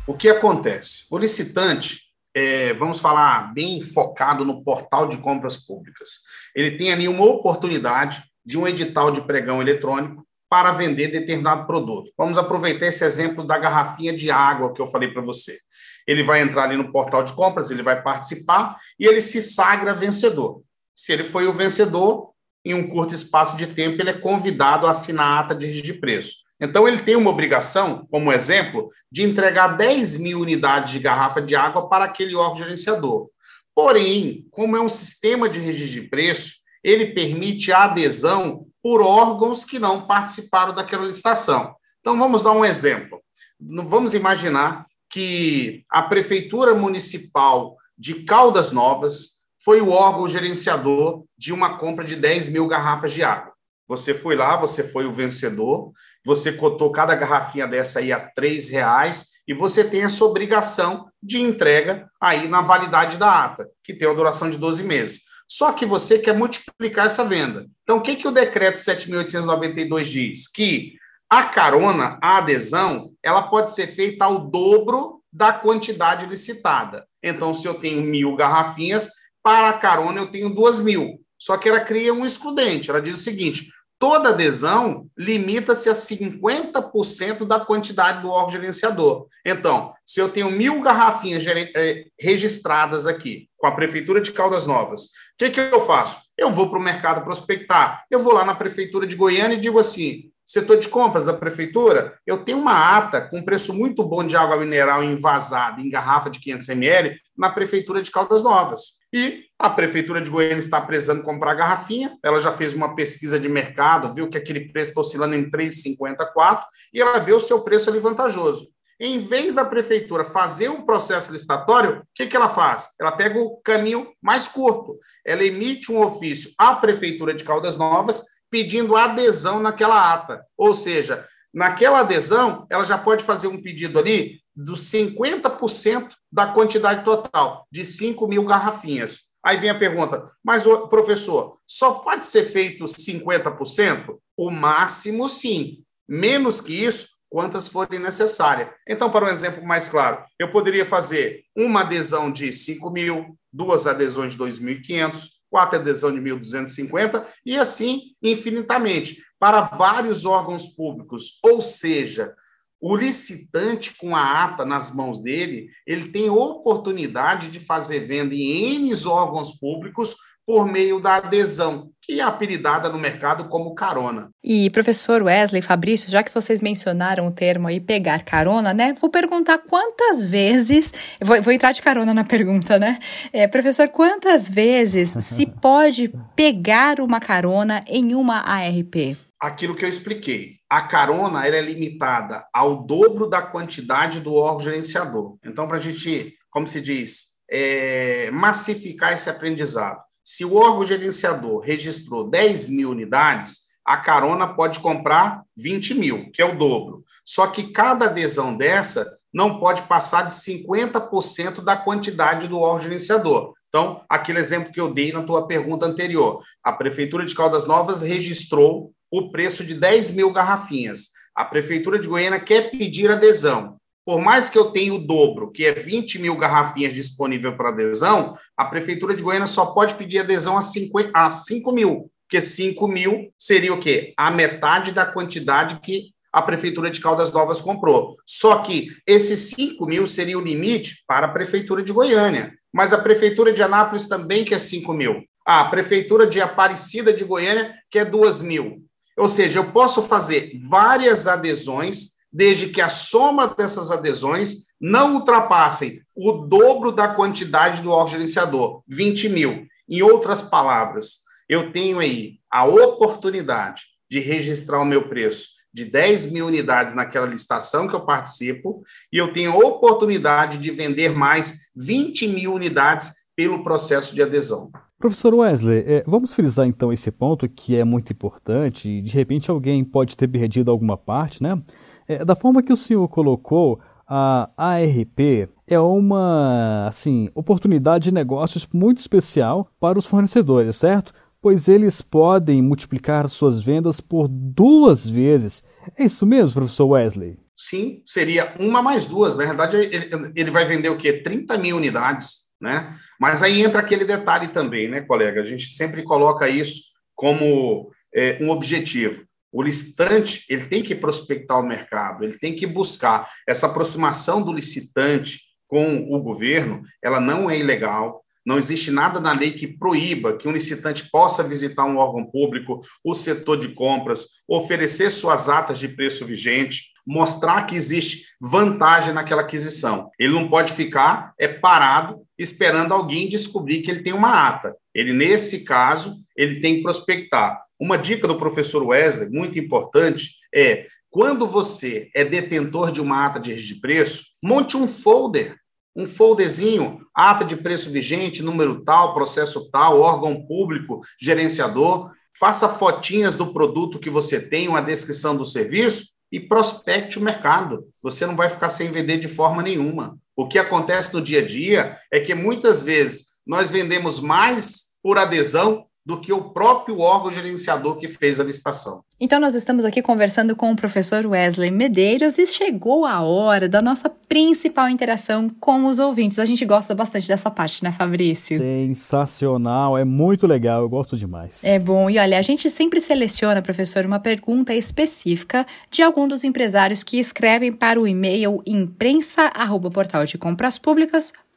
O 0.07 0.15
que 0.15 0.30
acontece? 0.30 1.06
O 1.12 1.18
licitante, 1.18 2.01
é, 2.33 2.74
vamos 2.74 3.00
falar 3.00 3.53
bem 3.53 3.81
focado 3.81 4.44
no 4.44 4.63
portal 4.63 5.07
de 5.07 5.18
compras 5.18 5.57
públicas, 5.57 6.21
ele 6.56 6.77
tem 6.77 6.92
ali 6.92 7.07
uma 7.07 7.25
oportunidade 7.25 8.24
de 8.44 8.57
um 8.57 8.68
edital 8.68 9.12
de 9.12 9.21
pregão 9.21 9.62
eletrônico 9.62 10.25
para 10.50 10.71
vender 10.71 11.07
determinado 11.07 11.65
produto. 11.65 12.12
Vamos 12.18 12.38
aproveitar 12.38 12.88
esse 12.88 13.06
exemplo 13.06 13.45
da 13.45 13.57
garrafinha 13.57 14.15
de 14.15 14.30
água 14.30 14.74
que 14.74 14.81
eu 14.81 14.88
falei 14.88 15.09
para 15.09 15.21
você. 15.21 15.57
Ele 16.06 16.24
vai 16.24 16.42
entrar 16.42 16.63
ali 16.63 16.75
no 16.75 16.92
portal 16.92 17.24
de 17.24 17.31
compras, 17.33 17.71
ele 17.71 17.83
vai 17.83 18.01
participar 18.01 18.77
e 19.00 19.06
ele 19.06 19.21
se 19.21 19.42
sagra 19.42 19.94
vencedor. 19.94 20.62
Se 20.95 21.13
ele 21.13 21.24
foi 21.24 21.48
o 21.48 21.53
vencedor, 21.53 22.31
em 22.65 22.74
um 22.74 22.88
curto 22.88 23.13
espaço 23.13 23.56
de 23.56 23.68
tempo, 23.68 24.01
ele 24.01 24.09
é 24.09 24.19
convidado 24.19 24.86
a 24.86 24.92
assinar 24.92 25.25
a 25.25 25.39
ata 25.39 25.56
de, 25.56 25.94
preço. 25.94 26.36
Então, 26.62 26.88
ele 26.88 27.02
tem 27.02 27.16
uma 27.16 27.31
obrigação, 27.31 28.08
como 28.12 28.31
exemplo, 28.31 28.88
de 29.12 29.24
entregar 29.24 29.69
10 29.69 30.18
mil 30.18 30.40
unidades 30.40 30.92
de 30.92 31.00
garrafa 31.00 31.42
de 31.42 31.56
água 31.56 31.90
para 31.90 32.06
aquele 32.06 32.36
órgão 32.36 32.58
gerenciador. 32.58 33.30
Porém, 33.74 34.46
como 34.52 34.78
é 34.78 34.81
um 34.81 34.90
sistema 34.90 35.50
de 35.50 35.60
registro 35.60 36.02
de 36.02 36.08
preço, 36.08 36.56
ele 36.84 37.08
permite 37.08 37.72
a 37.72 37.86
adesão 37.86 38.68
por 38.84 39.02
órgãos 39.02 39.66
que 39.66 39.80
não 39.80 40.06
participaram 40.06 40.75
daquela 40.75 41.06
licitação. 41.06 41.75
Então, 42.00 42.18
vamos 42.18 42.44
dar 42.44 42.52
um 42.52 42.63
exemplo. 42.63 43.19
Vamos 43.60 44.13
imaginar 44.13 44.86
que 45.10 45.84
a 45.90 46.04
Prefeitura 46.04 46.75
Municipal 46.75 47.75
de 47.98 48.24
Caldas 48.24 48.72
Novas 48.72 49.42
foi 49.63 49.81
o 49.81 49.90
órgão 49.90 50.28
gerenciador 50.28 51.24
de 51.38 51.54
uma 51.54 51.78
compra 51.78 52.04
de 52.04 52.16
10 52.16 52.50
mil 52.50 52.68
garrafas 52.68 53.13
de 53.13 53.24
água. 53.24 53.54
Você 53.88 54.13
foi 54.13 54.36
lá, 54.36 54.58
você 54.58 54.88
foi 54.88 55.06
o 55.06 55.13
vencedor, 55.13 55.92
você 56.26 56.52
cotou 56.52 56.92
cada 56.92 57.16
garrafinha 57.16 57.68
dessa 57.68 58.00
aí 58.00 58.12
a 58.12 58.20
três 58.20 58.70
reais 58.70 59.32
e 59.48 59.54
você 59.54 59.84
tem 59.84 60.04
essa 60.04 60.24
obrigação 60.24 61.08
de 61.22 61.40
entrega 61.40 62.10
aí 62.20 62.48
na 62.48 62.62
validade 62.62 63.18
da 63.18 63.44
ata, 63.46 63.68
que 63.84 63.94
tem 63.94 64.08
a 64.08 64.14
duração 64.14 64.50
de 64.50 64.58
12 64.58 64.84
meses. 64.84 65.22
Só 65.48 65.74
que 65.74 65.86
você 65.86 66.18
quer 66.18 66.34
multiplicar 66.34 67.08
essa 67.08 67.26
venda. 67.26 67.68
Então, 67.84 67.98
o 67.98 68.02
que, 68.02 68.16
que 68.16 68.28
o 68.28 68.32
decreto 68.32 68.78
7.892 68.78 70.04
diz? 70.06 70.48
Que 70.48 70.94
a 71.30 71.44
carona, 71.44 72.18
a 72.22 72.38
adesão, 72.38 73.12
ela 73.22 73.44
pode 73.44 73.74
ser 73.74 73.88
feita 73.88 74.26
ao 74.26 74.50
dobro 74.50 75.22
da 75.32 75.52
quantidade 75.52 76.26
licitada. 76.26 77.06
Então, 77.22 77.54
se 77.54 77.68
eu 77.68 77.74
tenho 77.74 78.02
mil 78.02 78.36
garrafinhas, 78.36 79.10
para 79.44 79.70
a 79.70 79.78
carona 79.78 80.20
eu 80.20 80.28
tenho 80.28 80.50
duas 80.50 80.80
mil. 80.80 81.20
Só 81.38 81.58
que 81.58 81.68
ela 81.68 81.80
cria 81.80 82.14
um 82.14 82.26
excludente. 82.26 82.90
Ela 82.90 83.02
diz 83.02 83.16
o 83.16 83.24
seguinte: 83.24 83.68
toda 84.01 84.30
adesão 84.30 85.06
limita-se 85.17 85.88
a 85.88 85.93
50% 85.93 87.46
da 87.46 87.60
quantidade 87.60 88.22
do 88.22 88.29
órgão 88.29 88.50
gerenciador. 88.50 89.27
Então, 89.46 89.93
se 90.03 90.20
eu 90.20 90.27
tenho 90.27 90.51
mil 90.51 90.81
garrafinhas 90.81 91.46
eh, 91.48 92.05
registradas 92.20 93.08
aqui 93.08 93.48
com 93.58 93.67
a 93.67 93.72
Prefeitura 93.72 94.20
de 94.20 94.34
Caldas 94.34 94.65
Novas 94.65 95.12
que, 95.50 95.50
que 95.50 95.60
eu 95.60 95.81
faço? 95.81 96.20
Eu 96.38 96.51
vou 96.51 96.70
para 96.70 96.77
o 96.77 96.81
mercado 96.81 97.24
prospectar. 97.24 98.03
Eu 98.12 98.20
vou 98.20 98.34
lá 98.34 98.46
na 98.46 98.53
prefeitura 98.53 99.08
de 99.08 99.15
Goiânia 99.15 99.55
e 99.55 99.60
digo 99.60 99.79
assim: 99.79 100.31
setor 100.46 100.77
de 100.77 100.88
compras 100.88 101.25
da 101.25 101.34
prefeitura, 101.34 102.15
eu 102.27 102.43
tenho 102.43 102.60
uma 102.60 102.98
ata 102.98 103.22
com 103.22 103.43
preço 103.43 103.74
muito 103.74 104.03
bom 104.03 104.24
de 104.24 104.38
água 104.38 104.58
mineral 104.58 105.03
envasada 105.03 105.81
em 105.81 105.89
garrafa 105.89 106.29
de 106.29 106.39
500 106.39 106.70
ml 106.70 107.15
na 107.36 107.50
prefeitura 107.50 108.03
de 108.03 108.12
Caldas 108.12 108.43
Novas. 108.43 109.00
E 109.13 109.46
a 109.60 109.70
prefeitura 109.70 110.22
de 110.22 110.30
Goiânia 110.30 110.60
está 110.60 110.80
precisando 110.82 111.24
comprar 111.24 111.53
garrafinha, 111.53 112.18
ela 112.24 112.39
já 112.39 112.51
fez 112.51 112.74
uma 112.74 112.96
pesquisa 112.96 113.39
de 113.39 113.50
mercado, 113.50 114.13
viu 114.13 114.30
que 114.30 114.38
aquele 114.38 114.72
preço 114.72 114.91
está 114.91 115.01
oscilando 115.01 115.36
em 115.36 115.50
3,54 115.51 116.63
e 116.94 117.01
ela 117.01 117.20
vê 117.20 117.34
o 117.34 117.39
seu 117.39 117.62
preço 117.62 117.89
ali 117.89 118.00
vantajoso. 118.00 118.70
Em 119.00 119.20
vez 119.20 119.56
da 119.56 119.65
prefeitura 119.65 120.24
fazer 120.24 120.70
um 120.70 120.86
processo 120.86 121.34
licitatório, 121.34 122.01
o 122.01 122.03
que, 122.13 122.27
que 122.27 122.36
ela 122.36 122.48
faz? 122.48 122.89
Ela 123.00 123.12
pega 123.12 123.39
o 123.39 123.58
caminho 123.63 124.13
mais 124.22 124.48
curto. 124.48 125.00
Ela 125.25 125.44
emite 125.44 125.91
um 125.91 126.01
ofício 126.01 126.51
à 126.58 126.75
prefeitura 126.75 127.34
de 127.34 127.44
Caldas 127.44 127.77
Novas 127.77 128.24
pedindo 128.50 128.96
adesão 128.96 129.60
naquela 129.60 130.13
ata. 130.13 130.46
Ou 130.56 130.74
seja, 130.74 131.25
naquela 131.53 132.01
adesão, 132.01 132.68
ela 132.70 132.84
já 132.84 132.98
pode 132.98 133.24
fazer 133.24 133.48
um 133.48 133.62
pedido 133.62 133.98
ali 133.98 134.40
dos 134.55 134.91
50% 134.91 136.10
da 136.31 136.48
quantidade 136.48 137.03
total, 137.03 137.67
de 137.72 137.86
5 137.86 138.27
mil 138.27 138.46
garrafinhas. 138.46 139.31
Aí 139.43 139.58
vem 139.58 139.70
a 139.70 139.77
pergunta, 139.77 140.31
mas, 140.43 140.65
professor, 140.89 141.58
só 141.65 141.96
pode 141.96 142.25
ser 142.25 142.43
feito 142.43 142.86
50%? 142.86 144.17
O 144.38 144.51
máximo, 144.51 145.27
sim. 145.27 145.84
Menos 146.08 146.62
que 146.62 146.74
isso, 146.74 147.08
quantas 147.29 147.67
forem 147.67 148.00
necessárias. 148.00 148.70
Então, 148.88 149.10
para 149.10 149.25
um 149.25 149.29
exemplo 149.29 149.65
mais 149.65 149.89
claro, 149.89 150.24
eu 150.38 150.50
poderia 150.50 150.86
fazer 150.86 151.43
uma 151.55 151.81
adesão 151.81 152.31
de 152.31 152.51
5 152.51 152.89
mil, 152.91 153.38
duas 153.51 153.88
adesões 153.88 154.34
de 154.34 154.38
2.500, 154.38 155.27
quatro 155.50 155.79
adesões 155.79 156.15
de 156.15 156.22
1.250 156.22 157.25
e 157.46 157.58
assim 157.58 158.15
infinitamente 158.24 159.22
para 159.39 159.62
vários 159.62 160.25
órgãos 160.25 160.67
públicos. 160.67 161.39
Ou 161.43 161.62
seja, 161.62 162.34
o 162.82 162.96
licitante 162.96 163.96
com 163.96 164.16
a 164.16 164.44
ata 164.44 164.66
nas 164.66 164.94
mãos 164.94 165.22
dele, 165.22 165.70
ele 165.86 166.10
tem 166.10 166.30
oportunidade 166.30 167.50
de 167.50 167.60
fazer 167.60 168.00
venda 168.00 168.34
em 168.34 168.76
N 168.76 168.92
órgãos 169.06 169.52
públicos 169.60 170.16
por 170.46 170.66
meio 170.68 171.00
da 171.00 171.18
adesão, 171.18 171.92
que 172.02 172.20
é 172.20 172.24
apelidada 172.24 172.90
no 172.90 172.98
mercado 172.98 173.48
como 173.48 173.76
carona. 173.76 174.30
E 174.44 174.70
professor 174.72 175.22
Wesley, 175.22 175.62
Fabrício, 175.62 176.10
já 176.10 176.24
que 176.24 176.34
vocês 176.34 176.60
mencionaram 176.60 177.28
o 177.28 177.32
termo 177.32 177.68
aí 177.68 177.80
pegar 177.80 178.24
carona, 178.24 178.74
né? 178.74 178.94
Vou 179.00 179.10
perguntar 179.10 179.60
quantas 179.60 180.26
vezes, 180.26 180.92
vou, 181.22 181.42
vou 181.42 181.54
entrar 181.54 181.72
de 181.72 181.82
carona 181.82 182.14
na 182.14 182.24
pergunta, 182.24 182.80
né? 182.80 182.98
É, 183.32 183.48
professor, 183.48 183.88
quantas 183.90 184.50
vezes 184.50 185.12
se 185.12 185.46
pode 185.62 186.12
pegar 186.36 187.00
uma 187.00 187.20
carona 187.20 187.84
em 187.88 188.16
uma 188.16 188.40
ARP? 188.40 189.16
Aquilo 189.41 189.75
que 189.75 189.83
eu 189.83 189.89
expliquei. 189.89 190.57
A 190.69 190.83
carona 190.83 191.48
ela 191.48 191.55
é 191.55 191.62
limitada 191.62 192.45
ao 192.53 192.83
dobro 192.83 193.27
da 193.27 193.41
quantidade 193.41 194.19
do 194.19 194.36
órgão 194.36 194.65
gerenciador. 194.65 195.38
Então, 195.43 195.67
para 195.67 195.77
a 195.77 195.79
gente, 195.79 196.36
como 196.51 196.67
se 196.67 196.79
diz, 196.79 197.31
é, 197.50 198.29
massificar 198.31 199.13
esse 199.13 199.31
aprendizado. 199.31 200.00
Se 200.24 200.45
o 200.45 200.55
órgão 200.55 200.86
gerenciador 200.86 201.62
registrou 201.62 202.29
10 202.29 202.69
mil 202.69 202.91
unidades, 202.91 203.71
a 203.83 203.98
carona 203.98 204.48
pode 204.48 204.79
comprar 204.79 205.41
20 205.57 205.95
mil, 205.95 206.31
que 206.31 206.41
é 206.41 206.45
o 206.45 206.55
dobro. 206.55 207.03
Só 207.25 207.48
que 207.48 207.71
cada 207.71 208.05
adesão 208.05 208.55
dessa 208.55 209.10
não 209.33 209.60
pode 209.60 209.81
passar 209.83 210.27
de 210.27 210.36
50% 210.36 211.63
da 211.63 211.75
quantidade 211.75 212.48
do 212.48 212.60
órgão 212.60 212.83
gerenciador. 212.83 213.53
Então, 213.69 214.03
aquele 214.10 214.39
exemplo 214.39 214.71
que 214.71 214.81
eu 214.81 214.93
dei 214.93 215.12
na 215.12 215.24
tua 215.24 215.48
pergunta 215.48 215.86
anterior, 215.86 216.43
a 216.63 216.74
Prefeitura 216.74 217.25
de 217.25 217.33
Caldas 217.33 217.65
Novas 217.65 218.01
registrou 218.01 218.93
o 219.12 219.30
preço 219.30 219.63
de 219.63 219.74
10 219.74 220.12
mil 220.12 220.32
garrafinhas. 220.32 221.10
A 221.36 221.44
Prefeitura 221.44 222.00
de 222.00 222.08
Goiânia 222.08 222.39
quer 222.39 222.72
pedir 222.72 223.12
adesão. 223.12 223.75
Por 224.06 224.20
mais 224.20 224.50
que 224.50 224.58
eu 224.58 224.72
tenha 224.72 224.94
o 224.94 225.00
dobro, 225.00 225.51
que 225.51 225.65
é 225.65 225.74
20 225.74 226.20
mil 226.20 226.36
garrafinhas 226.36 226.94
disponível 226.94 227.56
para 227.56 227.70
adesão, 227.70 228.36
a 228.58 228.65
Prefeitura 228.65 229.13
de 229.13 229.22
Goiânia 229.22 229.48
só 229.48 229.68
pode 229.68 229.94
pedir 229.96 230.20
adesão 230.20 230.58
a 230.58 230.62
5, 230.62 231.12
a 231.13 231.30
5 231.30 231.72
mil, 231.72 232.12
porque 232.27 232.41
5 232.41 232.88
mil 232.88 233.32
seria 233.38 233.74
o 233.74 233.80
quê? 233.80 234.13
A 234.18 234.32
metade 234.32 234.91
da 234.91 235.06
quantidade 235.06 235.80
que 235.82 236.13
a 236.34 236.41
Prefeitura 236.41 236.89
de 236.89 237.01
Caldas 237.01 237.32
Novas 237.32 237.62
comprou. 237.62 238.15
Só 238.25 238.60
que 238.60 238.88
esses 239.06 239.51
5 239.51 239.86
mil 239.86 240.08
seria 240.08 240.38
o 240.38 240.41
limite 240.41 241.03
para 241.06 241.27
a 241.27 241.32
Prefeitura 241.32 241.84
de 241.84 241.91
Goiânia. 241.91 242.53
Mas 242.74 242.94
a 242.94 242.98
Prefeitura 242.98 243.51
de 243.51 243.62
Anápolis 243.62 244.08
também 244.08 244.46
quer 244.46 244.60
5 244.60 244.94
mil. 244.94 245.24
a 245.46 245.65
Prefeitura 245.65 246.25
de 246.25 246.39
Aparecida 246.39 247.12
de 247.12 247.24
Goiânia 247.24 247.75
quer 247.89 248.06
2 248.06 248.41
mil. 248.41 248.84
Ou 249.22 249.30
seja, 249.30 249.60
eu 249.60 249.72
posso 249.72 250.01
fazer 250.01 250.60
várias 250.68 251.28
adesões 251.28 252.13
desde 252.34 252.70
que 252.70 252.82
a 252.82 252.90
soma 252.90 253.54
dessas 253.54 253.92
adesões 253.92 254.66
não 254.80 255.13
ultrapassem 255.13 256.01
o 256.16 256.32
dobro 256.32 256.92
da 256.92 257.08
quantidade 257.08 257.84
do 257.84 257.92
órgão 257.92 258.13
gerenciador, 258.13 258.82
20 258.88 259.30
mil. 259.30 259.68
Em 259.88 260.01
outras 260.01 260.42
palavras, 260.42 261.20
eu 261.48 261.72
tenho 261.72 262.00
aí 262.00 262.40
a 262.50 262.66
oportunidade 262.66 263.84
de 264.10 264.20
registrar 264.20 264.82
o 264.82 264.86
meu 264.86 265.08
preço 265.08 265.50
de 265.72 265.86
10 265.86 266.32
mil 266.32 266.48
unidades 266.48 266.96
naquela 266.96 267.28
licitação 267.28 267.88
que 267.88 267.94
eu 267.94 268.01
participo, 268.01 268.84
e 269.13 269.20
eu 269.20 269.32
tenho 269.32 269.51
a 269.51 269.68
oportunidade 269.68 270.58
de 270.58 270.72
vender 270.72 271.12
mais 271.12 271.70
20 271.75 272.28
mil 272.28 272.56
unidades 272.56 273.28
pelo 273.36 273.63
processo 273.63 274.16
de 274.16 274.24
adesão. 274.24 274.72
Professor 275.01 275.34
Wesley, 275.34 275.84
é, 275.88 276.03
vamos 276.05 276.36
frisar 276.36 276.67
então 276.67 276.93
esse 276.93 277.12
ponto 277.12 277.50
que 277.50 277.75
é 277.75 277.84
muito 277.84 278.13
importante 278.13 278.88
e 278.88 279.01
de 279.01 279.12
repente 279.15 279.50
alguém 279.50 279.84
pode 279.84 280.15
ter 280.15 280.27
perdido 280.27 280.70
alguma 280.70 280.96
parte, 280.96 281.41
né? 281.41 281.60
É, 282.08 282.24
da 282.24 282.36
forma 282.36 282.62
que 282.62 282.72
o 282.72 282.77
senhor 282.77 283.08
colocou, 283.08 283.81
a 284.08 284.48
ARP 284.55 285.50
é 285.67 285.79
uma 285.79 286.86
assim, 286.88 287.29
oportunidade 287.34 288.05
de 288.05 288.13
negócios 288.13 288.67
muito 288.72 289.00
especial 289.00 289.67
para 289.79 289.98
os 289.98 290.05
fornecedores, 290.05 290.75
certo? 290.75 291.12
Pois 291.41 291.67
eles 291.67 292.00
podem 292.03 292.62
multiplicar 292.62 293.27
suas 293.27 293.60
vendas 293.60 294.00
por 294.00 294.27
duas 294.27 295.10
vezes. 295.10 295.63
É 295.98 296.03
isso 296.05 296.27
mesmo, 296.27 296.60
professor 296.60 296.86
Wesley? 296.86 297.39
Sim, 297.58 298.03
seria 298.05 298.55
uma 298.60 298.84
mais 298.84 299.08
duas. 299.08 299.36
Na 299.36 299.46
verdade, 299.46 299.77
ele, 299.77 300.31
ele 300.36 300.51
vai 300.51 300.65
vender 300.65 300.89
o 300.89 300.98
quê? 300.98 301.13
30 301.13 301.58
mil 301.58 301.77
unidades 301.77 302.40
né? 302.62 302.96
Mas 303.20 303.41
aí 303.41 303.62
entra 303.62 303.80
aquele 303.80 304.06
detalhe 304.06 304.50
também, 304.50 304.88
né, 304.88 305.01
colega? 305.01 305.41
A 305.41 305.46
gente 305.46 305.70
sempre 305.70 306.03
coloca 306.03 306.48
isso 306.48 306.84
como 307.15 307.91
é, 308.13 308.38
um 308.39 308.50
objetivo. 308.50 309.24
O 309.51 309.62
licitante 309.62 310.46
ele 310.48 310.65
tem 310.65 310.82
que 310.82 310.96
prospectar 310.96 311.60
o 311.60 311.68
mercado, 311.68 312.24
ele 312.24 312.38
tem 312.38 312.56
que 312.56 312.65
buscar 312.65 313.30
essa 313.48 313.68
aproximação 313.68 314.41
do 314.41 314.53
licitante 314.53 315.41
com 315.68 316.08
o 316.10 316.22
governo. 316.22 316.84
Ela 317.03 317.20
não 317.20 317.50
é 317.50 317.58
ilegal, 317.58 318.24
não 318.46 318.58
existe 318.58 318.89
nada 318.89 319.20
na 319.20 319.34
lei 319.34 319.51
que 319.51 319.68
proíba 319.68 320.38
que 320.38 320.48
um 320.48 320.51
licitante 320.51 321.10
possa 321.12 321.44
visitar 321.44 321.86
um 321.86 321.98
órgão 321.98 322.25
público, 322.25 322.80
o 323.03 323.13
setor 323.13 323.58
de 323.58 323.70
compras, 323.70 324.25
oferecer 324.48 325.12
suas 325.12 325.48
atas 325.48 325.80
de 325.80 325.88
preço 325.88 326.25
vigente, 326.25 326.91
mostrar 327.06 327.63
que 327.63 327.75
existe 327.75 328.25
vantagem 328.39 329.13
naquela 329.13 329.41
aquisição. 329.41 330.10
Ele 330.20 330.34
não 330.34 330.48
pode 330.48 330.74
ficar 330.74 331.34
é 331.38 331.48
parado 331.48 332.22
esperando 332.41 332.93
alguém 332.93 333.29
descobrir 333.29 333.81
que 333.81 333.91
ele 333.91 334.03
tem 334.03 334.13
uma 334.13 334.48
ata. 334.48 334.75
Ele 334.93 335.13
nesse 335.13 335.63
caso, 335.63 336.17
ele 336.36 336.60
tem 336.60 336.77
que 336.77 336.83
prospectar. 336.83 337.62
Uma 337.79 337.98
dica 337.98 338.27
do 338.27 338.38
professor 338.38 338.83
Wesley, 338.83 339.29
muito 339.29 339.57
importante, 339.60 340.36
é 340.53 340.88
quando 341.10 341.45
você 341.45 342.10
é 342.15 342.24
detentor 342.24 342.91
de 342.91 343.01
uma 343.01 343.25
ata 343.25 343.39
de 343.39 343.55
de 343.55 343.75
preço, 343.75 344.25
monte 344.41 344.77
um 344.77 344.88
folder 344.88 345.57
um 345.95 346.07
folderzinho, 346.07 347.01
ata 347.13 347.43
de 347.43 347.57
preço 347.57 347.89
vigente, 347.89 348.41
número 348.41 348.83
tal, 348.83 349.13
processo 349.13 349.69
tal, 349.69 350.00
órgão 350.00 350.45
público, 350.48 351.01
gerenciador, 351.19 352.12
faça 352.39 352.69
fotinhas 352.69 353.36
do 353.36 353.51
produto 353.51 354.00
que 354.00 354.10
você 354.10 354.39
tem, 354.39 354.69
uma 354.69 354.81
descrição 354.81 355.36
do 355.36 355.45
serviço 355.45 356.05
e 356.32 356.40
prospecte 356.40 357.20
o 357.20 357.22
mercado. 357.22 357.88
Você 358.02 358.26
não 358.26 358.36
vai 358.36 358.50
ficar 358.50 358.70
sem 358.70 358.92
vender 358.92 359.20
de 359.20 359.28
forma 359.28 359.62
nenhuma. 359.62 360.18
O 360.36 360.48
que 360.48 360.58
acontece 360.58 361.14
no 361.14 361.22
dia 361.22 361.42
a 361.42 361.46
dia 361.46 361.98
é 362.12 362.20
que 362.20 362.34
muitas 362.34 362.82
vezes 362.82 363.32
nós 363.46 363.70
vendemos 363.70 364.20
mais 364.20 364.92
por 365.04 365.18
adesão 365.18 365.86
do 366.05 366.20
que 366.20 366.34
o 366.34 366.50
próprio 366.50 367.00
órgão 367.00 367.31
gerenciador 367.31 367.98
que 367.98 368.08
fez 368.08 368.39
a 368.39 368.43
licitação. 368.43 369.03
Então, 369.20 369.39
nós 369.39 369.53
estamos 369.53 369.86
aqui 369.86 370.01
conversando 370.01 370.55
com 370.55 370.72
o 370.72 370.75
professor 370.75 371.27
Wesley 371.27 371.70
Medeiros 371.70 372.39
e 372.39 372.46
chegou 372.48 373.05
a 373.05 373.22
hora 373.22 373.70
da 373.70 373.79
nossa 373.79 374.10
principal 374.10 374.89
interação 374.89 375.48
com 375.60 375.86
os 375.86 376.00
ouvintes. 376.00 376.39
A 376.39 376.46
gente 376.46 376.65
gosta 376.65 376.96
bastante 376.96 377.27
dessa 377.27 377.51
parte, 377.51 377.84
né, 377.84 377.91
Fabrício? 377.91 378.58
Sensacional, 378.58 379.96
é 379.96 380.03
muito 380.03 380.48
legal, 380.48 380.81
eu 380.81 380.89
gosto 380.89 381.15
demais. 381.15 381.63
É 381.63 381.77
bom. 381.77 382.10
E 382.10 382.17
olha, 382.17 382.39
a 382.39 382.41
gente 382.41 382.67
sempre 382.67 383.00
seleciona, 383.00 383.62
professor, 383.62 384.03
uma 384.03 384.20
pergunta 384.20 384.74
específica 384.74 385.67
de 385.91 386.01
algum 386.01 386.27
dos 386.27 386.43
empresários 386.43 387.03
que 387.03 387.20
escrevem 387.20 387.72
para 387.72 388.01
o 388.01 388.08
e-mail 388.08 388.60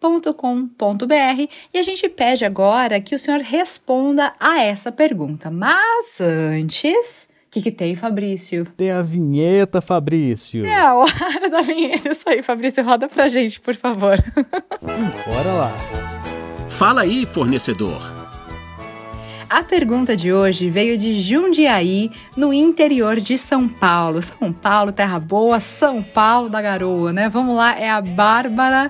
imprensa@portaldecompras.públicas.com.br 0.05 1.53
e 1.73 1.79
a 1.79 1.83
gente 1.83 2.09
pede 2.09 2.45
agora 2.45 3.01
que 3.01 3.15
o 3.15 3.19
senhor 3.19 3.41
responda 3.41 4.33
a 4.39 4.61
essa 4.61 4.93
pergunta. 4.93 5.51
Mas 5.51 6.21
antes, 6.21 7.29
que, 7.51 7.63
que 7.63 7.71
tem, 7.71 7.95
Fabrício? 7.95 8.67
Tem 8.77 8.91
a 8.91 9.01
vinheta, 9.01 9.81
Fabrício. 9.81 10.65
É 10.67 10.81
a 10.81 10.95
hora 10.95 11.49
da 11.51 11.63
vinheta. 11.63 12.11
Isso 12.11 12.29
aí, 12.29 12.43
Fabrício. 12.43 12.85
Roda 12.85 13.09
pra 13.09 13.29
gente, 13.29 13.61
por 13.61 13.75
favor. 13.75 14.19
Bora 14.83 15.53
lá. 15.53 15.73
Fala 16.69 17.03
aí, 17.03 17.25
fornecedor. 17.25 18.25
A 19.49 19.63
pergunta 19.63 20.17
de 20.17 20.33
hoje 20.33 20.69
veio 20.69 20.99
de 20.99 21.21
Jundiaí, 21.21 22.11
no 22.37 22.53
interior 22.53 23.21
de 23.21 23.39
São 23.39 23.69
Paulo. 23.69 24.21
São 24.21 24.53
Paulo, 24.53 24.91
terra 24.91 25.21
boa, 25.21 25.61
São 25.61 26.03
Paulo 26.03 26.49
da 26.49 26.61
garoa, 26.61 27.13
né? 27.13 27.29
Vamos 27.29 27.57
lá, 27.57 27.79
é 27.79 27.89
a 27.89 28.01
Bárbara. 28.01 28.89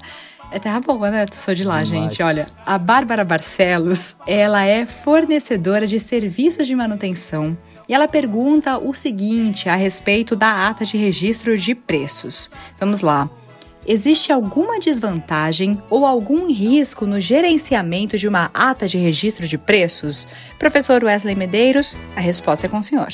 É 0.55 0.59
terra 0.61 0.79
boa, 0.79 1.11
né? 1.11 1.27
Sou 1.33 1.53
de 1.53 1.65
lá, 1.65 1.83
Demais. 1.83 2.13
gente. 2.13 2.23
Olha, 2.23 2.47
a 2.65 2.79
Bárbara 2.79 3.25
Barcelos, 3.25 4.15
ela 4.25 4.65
é 4.65 4.87
fornecedora 4.87 5.85
de 5.85 5.99
serviços 5.99 6.65
de 6.65 6.77
manutenção 6.77 7.59
e 7.89 7.93
ela 7.93 8.07
pergunta 8.07 8.79
o 8.79 8.95
seguinte 8.95 9.69
a 9.69 9.75
respeito 9.75 10.37
da 10.37 10.69
ata 10.69 10.85
de 10.85 10.97
registro 10.97 11.59
de 11.59 11.75
preços. 11.75 12.53
Vamos 12.79 13.01
lá. 13.01 13.29
Existe 13.85 14.31
alguma 14.31 14.79
desvantagem 14.79 15.77
ou 15.91 16.07
algum 16.07 16.47
risco 16.47 17.05
no 17.05 17.21
gerenciamento 17.21 18.17
de 18.17 18.29
uma 18.29 18.49
ata 18.55 18.87
de 18.87 18.97
registro 18.97 19.49
de 19.49 19.59
preços? 19.59 20.29
Professor 20.57 21.03
Wesley 21.03 21.35
Medeiros, 21.35 21.99
a 22.15 22.21
resposta 22.21 22.67
é 22.67 22.71
com 22.71 22.79
o 22.79 22.83
senhor. 22.83 23.09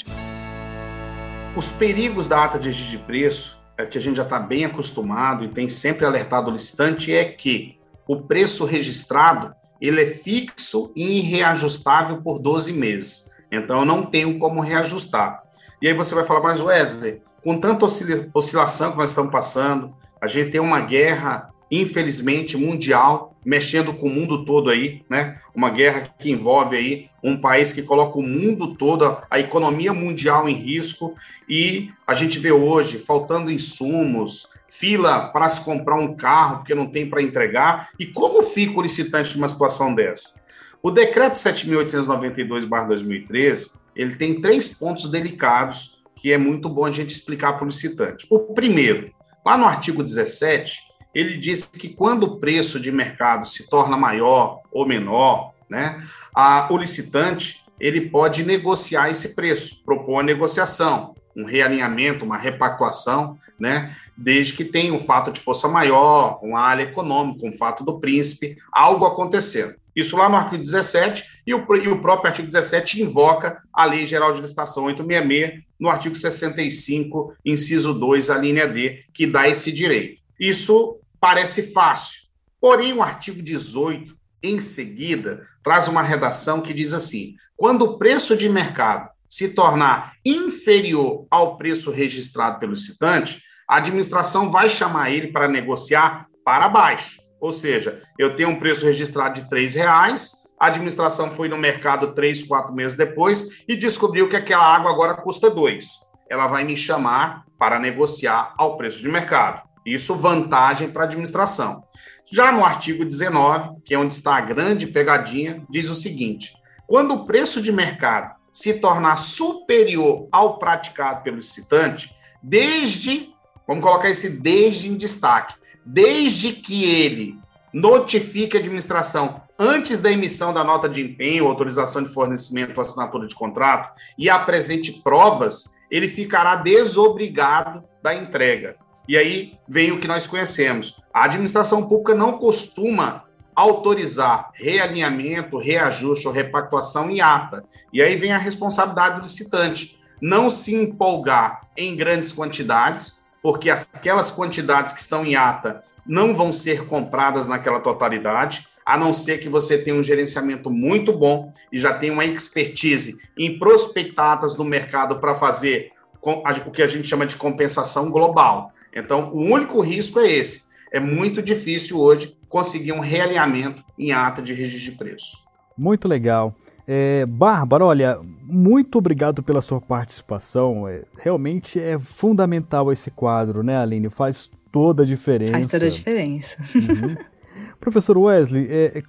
Os 1.57 1.71
perigos 1.71 2.29
da 2.29 2.45
ata 2.45 2.59
de 2.59 2.69
registro 2.69 2.99
de 2.99 2.99
preço, 2.99 3.60
é 3.81 3.87
que 3.87 3.99
a 3.99 4.01
gente 4.01 4.17
já 4.17 4.23
está 4.23 4.39
bem 4.39 4.65
acostumado 4.65 5.45
e 5.45 5.49
tem 5.49 5.69
sempre 5.69 6.05
alertado 6.05 6.51
o 6.51 6.55
listante, 6.55 7.13
é 7.13 7.25
que 7.25 7.79
o 8.07 8.23
preço 8.23 8.65
registrado 8.65 9.55
ele 9.81 10.03
é 10.03 10.07
fixo 10.07 10.93
e 10.95 11.19
irreajustável 11.19 12.21
por 12.21 12.39
12 12.39 12.73
meses. 12.73 13.31
Então, 13.51 13.81
eu 13.81 13.85
não 13.85 14.05
tenho 14.05 14.39
como 14.39 14.61
reajustar. 14.61 15.43
E 15.81 15.89
aí 15.89 15.95
você 15.95 16.15
vai 16.15 16.25
falar, 16.25 16.41
mas 16.41 16.61
Wesley, 16.61 17.23
com 17.43 17.59
tanta 17.59 17.87
oscilação 18.35 18.93
que 18.93 18.99
nós 18.99 19.11
estamos 19.11 19.33
passando, 19.33 19.95
a 20.21 20.27
gente 20.27 20.51
tem 20.51 20.61
uma 20.61 20.81
guerra 20.81 21.50
infelizmente, 21.71 22.57
mundial, 22.57 23.37
mexendo 23.45 23.93
com 23.95 24.09
o 24.09 24.11
mundo 24.11 24.45
todo 24.45 24.71
aí, 24.71 25.05
né? 25.09 25.41
Uma 25.55 25.71
guerra 25.71 26.13
que 26.19 26.29
envolve 26.31 26.77
aí 26.77 27.09
um 27.23 27.37
país 27.37 27.73
que 27.73 27.83
coloca 27.83 28.19
o 28.19 28.23
mundo 28.23 28.75
todo, 28.75 29.19
a 29.31 29.39
economia 29.39 29.93
mundial 29.93 30.49
em 30.49 30.55
risco, 30.55 31.15
e 31.49 31.91
a 32.07 32.15
gente 32.15 32.39
vê 32.39 32.51
hoje 32.51 32.99
faltando 32.99 33.51
insumos, 33.51 34.49
fila 34.69 35.29
para 35.29 35.49
se 35.49 35.65
comprar 35.65 35.97
um 35.97 36.17
carro 36.17 36.59
porque 36.59 36.75
não 36.75 36.87
tem 36.87 37.09
para 37.09 37.23
entregar. 37.23 37.91
E 37.99 38.07
como 38.07 38.43
fica 38.43 38.79
o 38.79 38.83
licitante 38.83 39.37
numa 39.37 39.49
situação 39.49 39.95
dessa? 39.95 40.41
O 40.83 40.91
decreto 40.91 41.35
7.892/2013 41.35 43.79
ele 43.95 44.17
tem 44.17 44.41
três 44.41 44.71
pontos 44.71 45.11
delicados 45.11 46.01
que 46.17 46.33
é 46.33 46.39
muito 46.39 46.69
bom 46.69 46.85
a 46.85 46.91
gente 46.91 47.11
explicar 47.11 47.53
para 47.55 47.65
o 47.65 47.69
licitante. 47.69 48.27
O 48.31 48.55
primeiro, 48.55 49.11
lá 49.45 49.57
no 49.57 49.65
artigo 49.65 50.03
17, 50.03 50.90
ele 51.15 51.37
diz 51.37 51.65
que 51.65 51.89
quando 51.89 52.25
o 52.25 52.37
preço 52.39 52.79
de 52.79 52.93
mercado 52.93 53.47
se 53.47 53.69
torna 53.69 53.97
maior 53.97 54.61
ou 54.71 54.87
menor, 54.87 55.53
né, 55.69 56.07
a, 56.35 56.69
o 56.71 56.77
licitante 56.77 57.65
ele 57.79 58.03
pode 58.03 58.45
negociar 58.45 59.11
esse 59.11 59.35
preço, 59.35 59.83
propor 59.85 60.21
a 60.21 60.23
negociação, 60.23 61.15
um 61.35 61.45
realinhamento, 61.45 62.25
uma 62.25 62.37
repactuação, 62.37 63.39
né, 63.59 63.97
desde 64.17 64.53
que 64.53 64.65
tenha 64.65 64.93
um 64.93 64.99
fato 64.99 65.33
de 65.33 65.41
força 65.41 65.67
maior, 65.67 66.39
uma 66.43 66.61
área 66.61 66.83
econômica, 66.83 67.47
um 67.47 67.53
fato 67.53 67.83
do 67.83 67.99
príncipe, 67.99 68.59
algo 68.71 69.07
acontecendo. 69.07 69.75
Isso 69.97 70.17
lá 70.17 70.29
no 70.29 70.37
artigo 70.37 70.63
17, 70.63 71.25
e 71.47 71.55
o, 71.55 71.67
e 71.77 71.89
o 71.89 72.01
próprio 72.01 72.29
artigo 72.29 72.47
17 72.47 73.03
invoca 73.03 73.63
a 73.73 73.85
Lei 73.85 74.07
Geral 74.07 74.33
de 74.33 74.41
Licitação 74.41 74.85
866, 74.85 75.65
no 75.79 75.89
artigo 75.89 76.15
65, 76.15 77.35
inciso 77.45 77.95
2, 77.95 78.31
a 78.31 78.37
linha 78.37 78.69
D, 78.69 79.05
que 79.13 79.27
dá 79.27 79.49
esse 79.49 79.73
direito. 79.73 80.21
Isso 80.39 81.00
parece 81.21 81.73
fácil. 81.73 82.23
Porém, 82.61 82.93
o 82.93 83.03
artigo 83.03 83.43
18, 83.43 84.17
em 84.43 84.59
seguida, 84.61 85.47
traz 85.63 85.89
uma 85.89 86.03
redação 86.03 86.61
que 86.61 86.75
diz 86.75 86.93
assim: 86.93 87.35
quando 87.57 87.83
o 87.83 87.99
preço 87.99 88.37
de 88.37 88.49
mercado 88.49 89.11
se 89.29 89.51
tornar 89.51 90.15
inferior 90.25 91.27
ao 91.31 91.57
preço 91.57 91.91
registrado 91.91 92.59
pelo 92.59 92.73
licitante, 92.73 93.43
a 93.69 93.77
administração 93.77 94.51
vai 94.51 94.69
chamar 94.69 95.11
ele 95.11 95.29
para 95.29 95.47
negociar 95.47 96.27
para 96.45 96.69
baixo. 96.69 97.21
Ou 97.41 97.53
seja, 97.53 98.03
eu 98.19 98.35
tenho 98.35 98.49
um 98.49 98.59
preço 98.59 98.85
registrado 98.85 99.41
de 99.41 99.49
R$ 99.49 99.67
reais, 99.69 100.33
a 100.59 100.67
administração 100.67 101.31
foi 101.31 101.49
no 101.49 101.57
mercado 101.57 102.13
três, 102.13 102.43
quatro 102.43 102.75
meses 102.75 102.97
depois 102.97 103.65
e 103.67 103.75
descobriu 103.77 104.29
que 104.29 104.37
aquela 104.37 104.65
água 104.65 104.91
agora 104.91 105.15
custa 105.15 105.49
dois. 105.49 106.01
Ela 106.29 106.47
vai 106.47 106.65
me 106.65 106.77
chamar 106.77 107.45
para 107.59 107.79
negociar 107.79 108.53
ao 108.59 108.77
preço 108.77 109.01
de 109.01 109.09
mercado. 109.09 109.70
Isso 109.95 110.15
vantagem 110.15 110.91
para 110.91 111.03
a 111.03 111.07
administração. 111.07 111.85
Já 112.33 112.53
no 112.53 112.65
artigo 112.65 113.05
19, 113.05 113.81
que 113.85 113.95
é 113.95 113.99
onde 113.99 114.13
está 114.13 114.37
a 114.37 114.41
grande 114.41 114.87
pegadinha, 114.87 115.65
diz 115.69 115.89
o 115.89 115.95
seguinte: 115.95 116.53
quando 116.87 117.15
o 117.15 117.27
preço 117.27 117.61
de 117.61 117.73
mercado 117.73 118.35
se 118.53 118.75
tornar 118.75 119.17
superior 119.17 120.29
ao 120.31 120.59
praticado 120.59 121.23
pelo 121.23 121.37
licitante, 121.37 122.15
desde, 122.43 123.31
vamos 123.67 123.83
colocar 123.83 124.11
esse 124.11 124.41
desde 124.41 124.89
em 124.89 124.97
destaque, 124.97 125.55
desde 125.85 126.53
que 126.53 126.85
ele 126.85 127.39
notifique 127.73 128.57
a 128.57 128.61
administração 128.61 129.43
antes 129.59 130.01
da 130.01 130.11
emissão 130.11 130.53
da 130.53 130.65
nota 130.65 130.89
de 130.89 131.03
empenho, 131.03 131.47
autorização 131.47 132.03
de 132.03 132.09
fornecimento 132.09 132.79
ou 132.79 132.83
assinatura 132.83 133.27
de 133.27 133.35
contrato 133.35 133.93
e 134.19 134.31
apresente 134.31 135.01
provas, 135.03 135.79
ele 135.91 136.09
ficará 136.09 136.57
desobrigado 136.57 137.85
da 138.03 138.15
entrega. 138.15 138.77
E 139.11 139.19
aí 139.19 139.59
vem 139.69 139.91
o 139.91 139.99
que 139.99 140.07
nós 140.07 140.29
conhecemos. 140.29 141.03
A 141.13 141.25
administração 141.25 141.89
pública 141.89 142.15
não 142.15 142.39
costuma 142.39 143.25
autorizar 143.57 144.53
realinhamento, 144.55 145.59
reajuste 145.59 146.29
ou 146.29 146.33
repactuação 146.33 147.11
em 147.11 147.21
ata. 147.21 147.65
E 147.93 148.01
aí 148.01 148.15
vem 148.15 148.31
a 148.31 148.39
responsabilidade 148.39 149.17
do 149.17 149.23
licitante. 149.23 149.99
Não 150.23 150.49
se 150.49 150.77
empolgar 150.77 151.67
em 151.77 151.97
grandes 151.97 152.33
quantidades, 152.33 153.25
porque 153.43 153.69
aquelas 153.69 154.31
quantidades 154.31 154.93
que 154.93 155.01
estão 155.01 155.27
em 155.27 155.35
ata 155.35 155.83
não 156.07 156.33
vão 156.33 156.53
ser 156.53 156.87
compradas 156.87 157.49
naquela 157.49 157.81
totalidade, 157.81 158.69
a 158.87 158.97
não 158.97 159.13
ser 159.13 159.39
que 159.39 159.49
você 159.49 159.83
tenha 159.83 159.97
um 159.97 160.05
gerenciamento 160.05 160.71
muito 160.71 161.13
bom 161.13 161.53
e 161.73 161.81
já 161.81 161.95
tenha 161.95 162.13
uma 162.13 162.25
expertise 162.25 163.19
em 163.37 163.59
prospectadas 163.59 164.57
no 164.57 164.63
mercado 164.63 165.19
para 165.19 165.35
fazer 165.35 165.91
o 166.23 166.71
que 166.71 166.81
a 166.81 166.87
gente 166.87 167.09
chama 167.09 167.27
de 167.27 167.35
compensação 167.35 168.09
global. 168.09 168.73
Então, 168.95 169.33
o 169.33 169.41
único 169.41 169.81
risco 169.81 170.19
é 170.21 170.31
esse. 170.31 170.65
É 170.93 170.99
muito 170.99 171.41
difícil 171.41 171.99
hoje 171.99 172.37
conseguir 172.49 172.93
um 172.93 173.01
realinhamento 173.01 173.83
em 173.99 174.13
ata 174.13 174.43
de 174.43 174.53
registro 174.53 174.91
de 174.91 174.99
preço. 174.99 175.51
Muito 175.79 176.09
legal. 176.09 176.55
É, 176.87 177.25
Bárbara, 177.25 177.85
olha, 177.85 178.19
muito 178.43 178.99
obrigado 178.99 179.43
pela 179.43 179.61
sua 179.61 179.81
participação. 179.81 180.87
É, 180.87 181.05
realmente 181.23 181.81
é 181.81 181.99
fundamental 181.99 182.93
esse 182.93 183.11
quadro, 183.11 183.63
né, 183.63 183.79
Aline? 183.79 184.11
Faz 184.11 184.51
toda 184.71 185.05
a 185.05 185.07
diferença. 185.07 185.53
Faz 185.53 185.67
toda 185.69 185.87
a 185.87 185.91
diferença. 185.91 186.59
Uhum. 186.75 187.17
Professor 187.81 188.19
Wesley, 188.19 188.67
é, 188.69 188.99
é, 188.99 189.03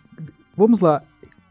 vamos 0.55 0.79
lá. 0.79 1.03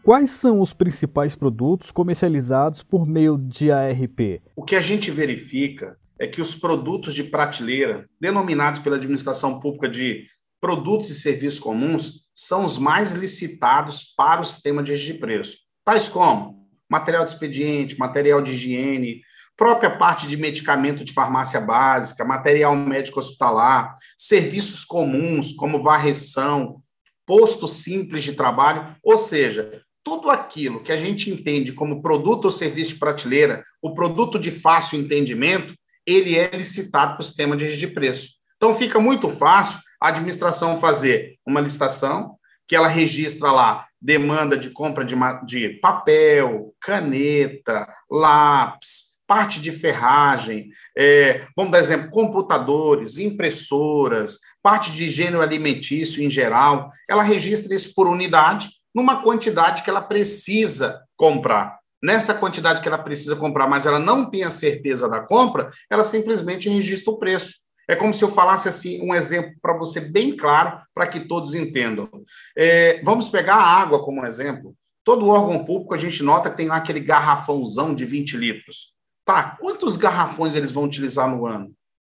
Quais 0.03 0.31
são 0.31 0.61
os 0.61 0.73
principais 0.73 1.37
produtos 1.37 1.91
comercializados 1.91 2.83
por 2.83 3.07
meio 3.07 3.37
de 3.37 3.71
ARP? 3.71 4.41
O 4.57 4.63
que 4.63 4.75
a 4.75 4.81
gente 4.81 5.11
verifica 5.11 5.99
é 6.21 6.27
que 6.27 6.41
os 6.41 6.55
produtos 6.55 7.15
de 7.15 7.25
prateleira, 7.25 8.07
denominados 8.21 8.79
pela 8.79 8.97
administração 8.97 9.59
pública 9.59 9.89
de 9.89 10.27
produtos 10.61 11.09
e 11.09 11.15
serviços 11.15 11.59
comuns, 11.59 12.27
são 12.35 12.67
os 12.67 12.77
mais 12.77 13.13
licitados 13.13 14.13
para 14.15 14.43
o 14.43 14.45
sistema 14.45 14.83
de 14.83 14.93
registro 14.93 15.15
de 15.15 15.21
preço, 15.21 15.57
tais 15.83 16.11
como 16.11 16.69
material 16.91 17.25
de 17.25 17.31
expediente, 17.31 17.99
material 17.99 18.43
de 18.43 18.53
higiene, 18.53 19.23
própria 19.57 19.97
parte 19.97 20.27
de 20.27 20.37
medicamento 20.37 21.05
de 21.05 21.13
farmácia 21.13 21.61
básica, 21.61 22.25
material 22.25 22.77
médico 22.77 23.19
hospitalar, 23.19 23.97
serviços 24.17 24.85
comuns 24.85 25.53
como 25.55 25.83
varreção, 25.83 26.83
posto 27.27 27.67
simples 27.67 28.25
de 28.25 28.35
trabalho, 28.35 28.95
ou 29.03 29.17
seja, 29.17 29.83
tudo 30.03 30.31
aquilo 30.31 30.83
que 30.83 30.93
a 30.93 30.97
gente 30.97 31.31
entende 31.31 31.73
como 31.73 32.03
produto 32.03 32.47
ou 32.47 32.51
serviço 32.51 32.91
de 32.91 32.99
prateleira, 32.99 33.65
o 33.81 33.95
produto 33.95 34.39
de 34.39 34.51
fácil 34.51 34.99
entendimento, 34.99 35.75
ele 36.11 36.37
é 36.37 36.51
licitado 36.55 37.13
para 37.13 37.21
o 37.21 37.25
sistema 37.25 37.57
de 37.57 37.65
registro 37.65 37.89
de 37.89 37.95
preço. 37.95 38.29
Então, 38.57 38.75
fica 38.75 38.99
muito 39.01 39.29
fácil 39.29 39.79
a 40.01 40.09
administração 40.09 40.79
fazer 40.79 41.37
uma 41.47 41.61
licitação, 41.61 42.37
que 42.67 42.77
ela 42.77 42.89
registra 42.89 43.51
lá 43.51 43.87
demanda 44.01 44.57
de 44.57 44.71
compra 44.71 45.05
de, 45.05 45.15
de 45.45 45.81
papel, 45.81 46.75
caneta, 46.81 47.89
lápis, 48.11 49.11
parte 49.27 49.61
de 49.61 49.71
ferragem, 49.71 50.71
é, 50.97 51.47
vamos 51.57 51.71
dar 51.71 51.79
exemplo, 51.79 52.11
computadores, 52.11 53.19
impressoras, 53.19 54.39
parte 54.63 54.91
de 54.91 55.09
gênero 55.09 55.41
alimentício 55.41 56.23
em 56.23 56.31
geral, 56.31 56.91
ela 57.09 57.23
registra 57.23 57.75
isso 57.75 57.95
por 57.95 58.09
unidade, 58.09 58.71
numa 58.95 59.23
quantidade 59.23 59.83
que 59.83 59.91
ela 59.91 60.03
precisa 60.03 61.01
comprar 61.17 61.80
nessa 62.03 62.35
quantidade 62.35 62.81
que 62.81 62.89
ela 62.89 62.99
precisa 62.99 63.37
comprar, 63.37 63.69
mas 63.69 63.87
ela 63.87 63.99
não 63.99 64.29
tem 64.29 64.45
a 64.45 64.51
certeza 64.51 65.09
da 65.09 65.21
compra, 65.21 65.71
ela 65.91 66.05
simplesmente 66.05 66.69
registra 66.69 67.13
o 67.13 67.19
preço. 67.19 67.55
É 67.89 67.97
como 67.97 68.15
se 68.15 68.23
eu 68.23 68.31
falasse 68.31 68.69
assim 68.69 69.03
um 69.03 69.15
exemplo 69.15 69.53
para 69.61 69.77
você 69.77 70.01
bem 70.01 70.37
claro, 70.37 70.81
para 70.95 71.09
que 71.09 71.27
todos 71.27 71.55
entendam. 71.55 72.09
É, 72.57 73.03
vamos 73.03 73.29
pegar 73.29 73.57
a 73.57 73.67
água 73.67 74.05
como 74.05 74.25
exemplo. 74.25 74.77
Todo 75.05 75.29
órgão 75.29 75.65
público 75.65 75.93
a 75.93 75.99
gente 75.99 76.23
nota 76.23 76.51
que 76.51 76.57
tem 76.57 76.69
lá 76.69 76.77
aquele 76.77 77.01
garrafãozão 77.01 77.95
de 77.95 78.05
20 78.05 78.37
litros. 78.37 78.95
Tá, 79.25 79.57
quantos 79.61 79.97
garrafões 79.97 80.55
eles 80.55 80.71
vão 80.71 80.85
utilizar 80.85 81.29
no 81.29 81.47
ano? 81.47 81.73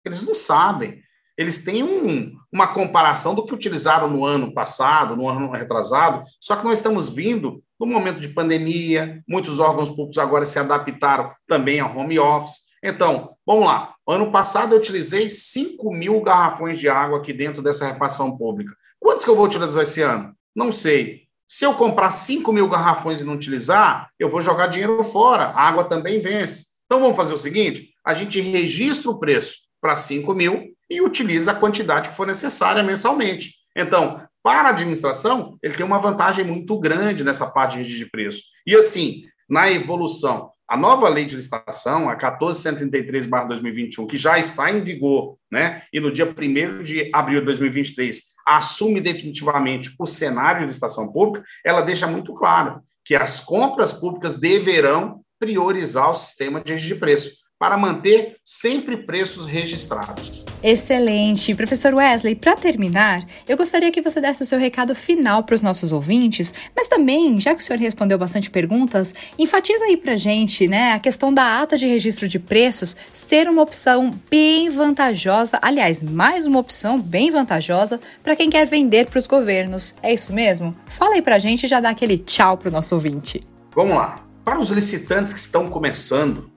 Eles 0.04 0.22
não 0.22 0.34
sabem. 0.34 1.02
Eles 1.38 1.64
têm 1.64 1.82
um, 1.82 2.36
uma 2.52 2.68
comparação 2.74 3.34
do 3.34 3.46
que 3.46 3.54
utilizaram 3.54 4.08
no 4.08 4.24
ano 4.24 4.52
passado, 4.52 5.16
no 5.16 5.28
ano 5.28 5.50
retrasado, 5.50 6.22
só 6.38 6.54
que 6.54 6.64
nós 6.64 6.78
estamos 6.78 7.08
vindo 7.08 7.62
no 7.86 7.92
momento 7.92 8.20
de 8.20 8.28
pandemia, 8.28 9.22
muitos 9.28 9.58
órgãos 9.60 9.90
públicos 9.90 10.18
agora 10.18 10.46
se 10.46 10.58
adaptaram 10.58 11.30
também 11.46 11.80
ao 11.80 11.96
home 11.96 12.18
office. 12.18 12.72
Então, 12.82 13.36
vamos 13.46 13.66
lá. 13.66 13.94
Ano 14.06 14.30
passado 14.30 14.74
eu 14.74 14.78
utilizei 14.78 15.30
5 15.30 15.92
mil 15.92 16.20
garrafões 16.20 16.78
de 16.78 16.88
água 16.88 17.18
aqui 17.18 17.32
dentro 17.32 17.62
dessa 17.62 17.86
repartição 17.86 18.36
pública. 18.36 18.74
Quantos 18.98 19.24
que 19.24 19.30
eu 19.30 19.36
vou 19.36 19.46
utilizar 19.46 19.82
esse 19.82 20.02
ano? 20.02 20.34
Não 20.54 20.72
sei. 20.72 21.22
Se 21.46 21.64
eu 21.64 21.74
comprar 21.74 22.10
5 22.10 22.52
mil 22.52 22.68
garrafões 22.68 23.20
e 23.20 23.24
não 23.24 23.34
utilizar, 23.34 24.10
eu 24.18 24.28
vou 24.28 24.40
jogar 24.40 24.68
dinheiro 24.68 25.02
fora. 25.04 25.44
A 25.46 25.68
água 25.68 25.84
também 25.84 26.20
vence. 26.20 26.66
Então 26.86 27.00
vamos 27.00 27.16
fazer 27.16 27.34
o 27.34 27.38
seguinte: 27.38 27.90
a 28.04 28.14
gente 28.14 28.40
registra 28.40 29.10
o 29.10 29.18
preço 29.18 29.56
para 29.80 29.96
5 29.96 30.34
mil 30.34 30.72
e 30.88 31.00
utiliza 31.00 31.52
a 31.52 31.54
quantidade 31.54 32.10
que 32.10 32.16
for 32.16 32.26
necessária 32.26 32.82
mensalmente. 32.82 33.54
Então, 33.76 34.22
para 34.42 34.68
a 34.68 34.70
administração, 34.70 35.56
ele 35.62 35.74
tem 35.74 35.86
uma 35.86 35.98
vantagem 35.98 36.44
muito 36.44 36.78
grande 36.78 37.22
nessa 37.22 37.46
parte 37.46 37.82
de 37.82 37.96
de 37.96 38.06
preço. 38.06 38.42
E 38.66 38.74
assim, 38.74 39.24
na 39.48 39.70
evolução, 39.70 40.50
A 40.72 40.76
nova 40.76 41.06
lei 41.06 41.26
de 41.26 41.36
licitação, 41.36 42.08
a 42.08 42.16
1433/2021, 42.16 44.06
que 44.06 44.16
já 44.16 44.38
está 44.38 44.70
em 44.70 44.80
vigor, 44.80 45.36
né? 45.50 45.82
E 45.92 46.00
no 46.00 46.10
dia 46.10 46.24
1 46.24 46.82
de 46.82 47.10
abril 47.12 47.40
de 47.40 47.46
2023 47.46 48.32
assume 48.46 48.98
definitivamente 48.98 49.94
o 49.98 50.06
cenário 50.06 50.62
de 50.62 50.68
licitação 50.68 51.12
pública, 51.12 51.44
ela 51.62 51.82
deixa 51.82 52.06
muito 52.06 52.32
claro 52.32 52.80
que 53.04 53.14
as 53.14 53.38
compras 53.38 53.92
públicas 53.92 54.32
deverão 54.32 55.20
priorizar 55.38 56.10
o 56.10 56.14
sistema 56.14 56.62
de 56.62 56.74
de 56.78 56.94
preço 56.94 57.41
para 57.62 57.78
manter 57.78 58.38
sempre 58.44 58.96
preços 58.96 59.46
registrados. 59.46 60.44
Excelente. 60.64 61.54
Professor 61.54 61.94
Wesley, 61.94 62.34
para 62.34 62.56
terminar, 62.56 63.24
eu 63.48 63.56
gostaria 63.56 63.92
que 63.92 64.02
você 64.02 64.20
desse 64.20 64.42
o 64.42 64.46
seu 64.46 64.58
recado 64.58 64.96
final 64.96 65.44
para 65.44 65.54
os 65.54 65.62
nossos 65.62 65.92
ouvintes, 65.92 66.52
mas 66.74 66.88
também, 66.88 67.38
já 67.38 67.54
que 67.54 67.62
o 67.62 67.64
senhor 67.64 67.78
respondeu 67.78 68.18
bastante 68.18 68.50
perguntas, 68.50 69.14
enfatiza 69.38 69.84
aí 69.84 69.96
para 69.96 70.16
gente, 70.16 70.66
né, 70.66 70.94
a 70.94 70.98
questão 70.98 71.32
da 71.32 71.62
ata 71.62 71.78
de 71.78 71.86
registro 71.86 72.26
de 72.26 72.40
preços 72.40 72.96
ser 73.12 73.48
uma 73.48 73.62
opção 73.62 74.10
bem 74.28 74.68
vantajosa, 74.68 75.56
aliás, 75.62 76.02
mais 76.02 76.48
uma 76.48 76.58
opção 76.58 77.00
bem 77.00 77.30
vantajosa 77.30 78.00
para 78.24 78.34
quem 78.34 78.50
quer 78.50 78.66
vender 78.66 79.06
para 79.06 79.20
os 79.20 79.28
governos. 79.28 79.94
É 80.02 80.12
isso 80.12 80.32
mesmo? 80.32 80.74
Fala 80.86 81.14
aí 81.14 81.22
para 81.22 81.36
a 81.36 81.38
gente 81.38 81.62
e 81.62 81.68
já 81.68 81.78
dá 81.78 81.90
aquele 81.90 82.18
tchau 82.18 82.58
para 82.58 82.70
o 82.70 82.72
nosso 82.72 82.92
ouvinte. 82.96 83.40
Vamos 83.72 83.94
lá. 83.94 84.26
Para 84.44 84.58
os 84.58 84.70
licitantes 84.70 85.32
que 85.32 85.38
estão 85.38 85.70
começando, 85.70 86.50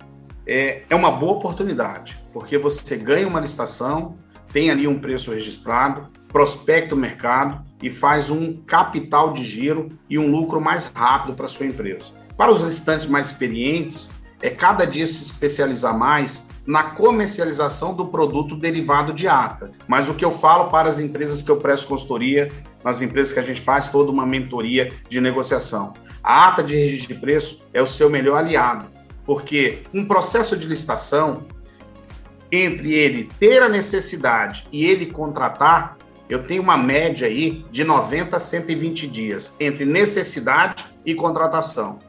é, 0.46 0.84
é 0.90 0.96
uma 0.96 1.12
boa 1.12 1.34
oportunidade, 1.34 2.18
porque 2.32 2.58
você 2.58 2.96
ganha 2.96 3.28
uma 3.28 3.40
licitação, 3.40 4.18
tem 4.52 4.70
ali 4.70 4.88
um 4.88 5.00
preço 5.00 5.32
registrado, 5.32 6.08
prospecta 6.28 6.96
o 6.96 6.98
mercado 6.98 7.64
e 7.82 7.90
faz 7.90 8.30
um 8.30 8.62
capital 8.64 9.34
de 9.34 9.44
giro 9.44 9.98
e 10.10 10.18
um 10.18 10.30
lucro 10.30 10.62
mais 10.62 10.92
rápido 10.94 11.34
para 11.34 11.48
sua 11.48 11.66
empresa. 11.66 12.14
Para 12.38 12.52
os 12.52 12.62
licitantes 12.62 13.08
mais 13.08 13.28
experientes, 13.28 14.14
é 14.42 14.50
cada 14.50 14.86
dia 14.86 15.06
se 15.06 15.24
especializar 15.24 15.98
mais 15.98 16.50
na 16.66 16.84
comercialização 16.84 17.96
do 17.96 18.08
produto 18.08 18.56
derivado 18.56 19.14
de 19.14 19.28
ata. 19.28 19.72
Mas 19.88 20.10
o 20.10 20.14
que 20.14 20.26
eu 20.26 20.32
falo 20.32 20.70
para 20.70 20.90
as 20.90 21.00
empresas 21.00 21.42
que 21.42 21.52
eu 21.52 21.58
presto 21.58 21.88
consultoria, 21.88 22.52
nas 22.84 23.02
empresas 23.02 23.34
que 23.34 23.40
a 23.40 23.44
gente 23.44 23.62
faz 23.62 23.88
toda 23.88 24.12
uma 24.12 24.26
mentoria 24.26 24.92
de 25.08 25.22
negociação. 25.22 25.94
A 26.24 26.48
ata 26.48 26.64
de 26.64 26.76
registro 26.76 27.14
de 27.14 27.22
preço 27.22 27.64
é 27.74 27.82
o 27.82 27.88
seu 27.88 28.10
melhor 28.10 28.38
aliado 28.38 28.95
porque 29.26 29.84
um 29.94 30.06
processo 30.06 30.56
de 30.56 30.68
licitação, 30.68 31.46
entre 32.52 32.94
ele 32.94 33.30
ter 33.40 33.62
a 33.62 33.70
necessidade 33.70 34.68
e 34.72 34.86
ele 34.86 35.08
contratar, 35.08 35.98
eu 36.30 36.44
tenho 36.44 36.62
uma 36.62 36.78
média 36.78 37.28
aí 37.28 37.66
de 37.72 37.84
90 37.84 38.38
a 38.38 38.40
120 38.40 39.08
dias 39.08 39.56
entre 39.60 39.86
necessidade 39.86 40.86
e 41.06 41.14
contratação. 41.14 42.00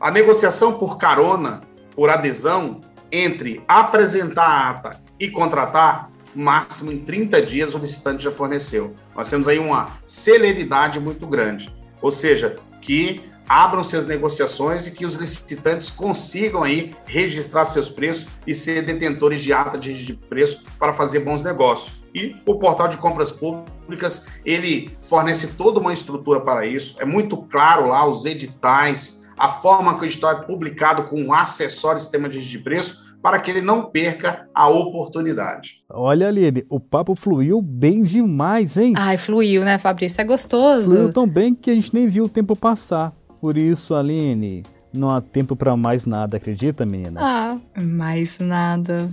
A 0.00 0.10
negociação 0.10 0.78
por 0.78 0.98
carona, 0.98 1.62
por 1.94 2.10
adesão, 2.10 2.80
entre 3.10 3.62
apresentar 3.68 4.46
a 4.46 4.70
ata 4.70 5.00
e 5.20 5.28
contratar, 5.28 6.10
máximo 6.34 6.90
em 6.90 6.98
30 6.98 7.42
dias 7.42 7.74
o 7.74 7.78
licitante 7.78 8.24
já 8.24 8.32
forneceu. 8.32 8.96
Nós 9.14 9.28
temos 9.28 9.46
aí 9.46 9.58
uma 9.58 9.86
celeridade 10.06 10.98
muito 10.98 11.26
grande. 11.26 11.72
Ou 12.00 12.10
seja, 12.10 12.56
que 12.80 13.22
abram-se 13.52 13.94
as 13.94 14.06
negociações 14.06 14.86
e 14.86 14.92
que 14.92 15.04
os 15.04 15.14
licitantes 15.14 15.90
consigam 15.90 16.62
aí 16.62 16.94
registrar 17.04 17.66
seus 17.66 17.90
preços 17.90 18.28
e 18.46 18.54
ser 18.54 18.80
detentores 18.82 19.42
de 19.42 19.52
ata 19.52 19.76
de 19.76 19.90
registro 19.90 20.16
de 20.16 20.26
preço 20.26 20.64
para 20.78 20.94
fazer 20.94 21.20
bons 21.20 21.42
negócios. 21.42 22.02
E 22.14 22.34
o 22.46 22.58
portal 22.58 22.88
de 22.88 22.96
compras 22.96 23.30
públicas, 23.30 24.26
ele 24.42 24.96
fornece 25.00 25.48
toda 25.48 25.80
uma 25.80 25.92
estrutura 25.92 26.40
para 26.40 26.66
isso. 26.66 26.96
É 26.98 27.04
muito 27.04 27.36
claro 27.36 27.88
lá 27.88 28.08
os 28.08 28.24
editais, 28.24 29.28
a 29.38 29.50
forma 29.50 29.98
que 29.98 30.04
o 30.04 30.06
edital 30.06 30.32
é 30.32 30.46
publicado 30.46 31.04
com 31.04 31.20
um 31.20 31.34
acessório 31.34 32.00
sistema 32.00 32.30
de 32.30 32.38
registro 32.38 32.58
de 32.58 32.64
preço 32.64 33.12
para 33.22 33.38
que 33.38 33.50
ele 33.50 33.60
não 33.60 33.84
perca 33.84 34.48
a 34.52 34.68
oportunidade. 34.68 35.82
Olha, 35.88 36.26
Aline, 36.28 36.64
o 36.68 36.80
papo 36.80 37.14
fluiu 37.14 37.62
bem 37.62 38.02
demais, 38.02 38.76
hein? 38.76 38.94
Ai, 38.96 39.16
fluiu, 39.16 39.62
né, 39.62 39.78
Fabrício? 39.78 40.20
É 40.20 40.24
gostoso. 40.24 40.90
Fluiu 40.90 41.12
tão 41.12 41.28
bem 41.28 41.54
que 41.54 41.70
a 41.70 41.74
gente 41.74 41.94
nem 41.94 42.08
viu 42.08 42.24
o 42.24 42.28
tempo 42.28 42.56
passar. 42.56 43.14
Por 43.42 43.58
isso, 43.58 43.96
Aline, 43.96 44.62
não 44.92 45.10
há 45.10 45.20
tempo 45.20 45.56
para 45.56 45.76
mais 45.76 46.06
nada, 46.06 46.36
acredita, 46.36 46.86
menina? 46.86 47.20
Ah, 47.20 47.58
mais 47.76 48.38
nada. 48.38 49.10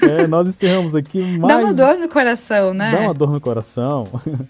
É, 0.00 0.26
nós 0.26 0.48
encerramos 0.48 0.94
aqui 0.94 1.20
mais. 1.36 1.52
Dá 1.54 1.58
uma 1.58 1.74
dor 1.74 1.98
no 1.98 2.08
coração, 2.08 2.72
né? 2.72 2.92
Dá 2.92 3.00
uma 3.00 3.12
dor 3.12 3.30
no 3.30 3.40
coração. 3.40 4.08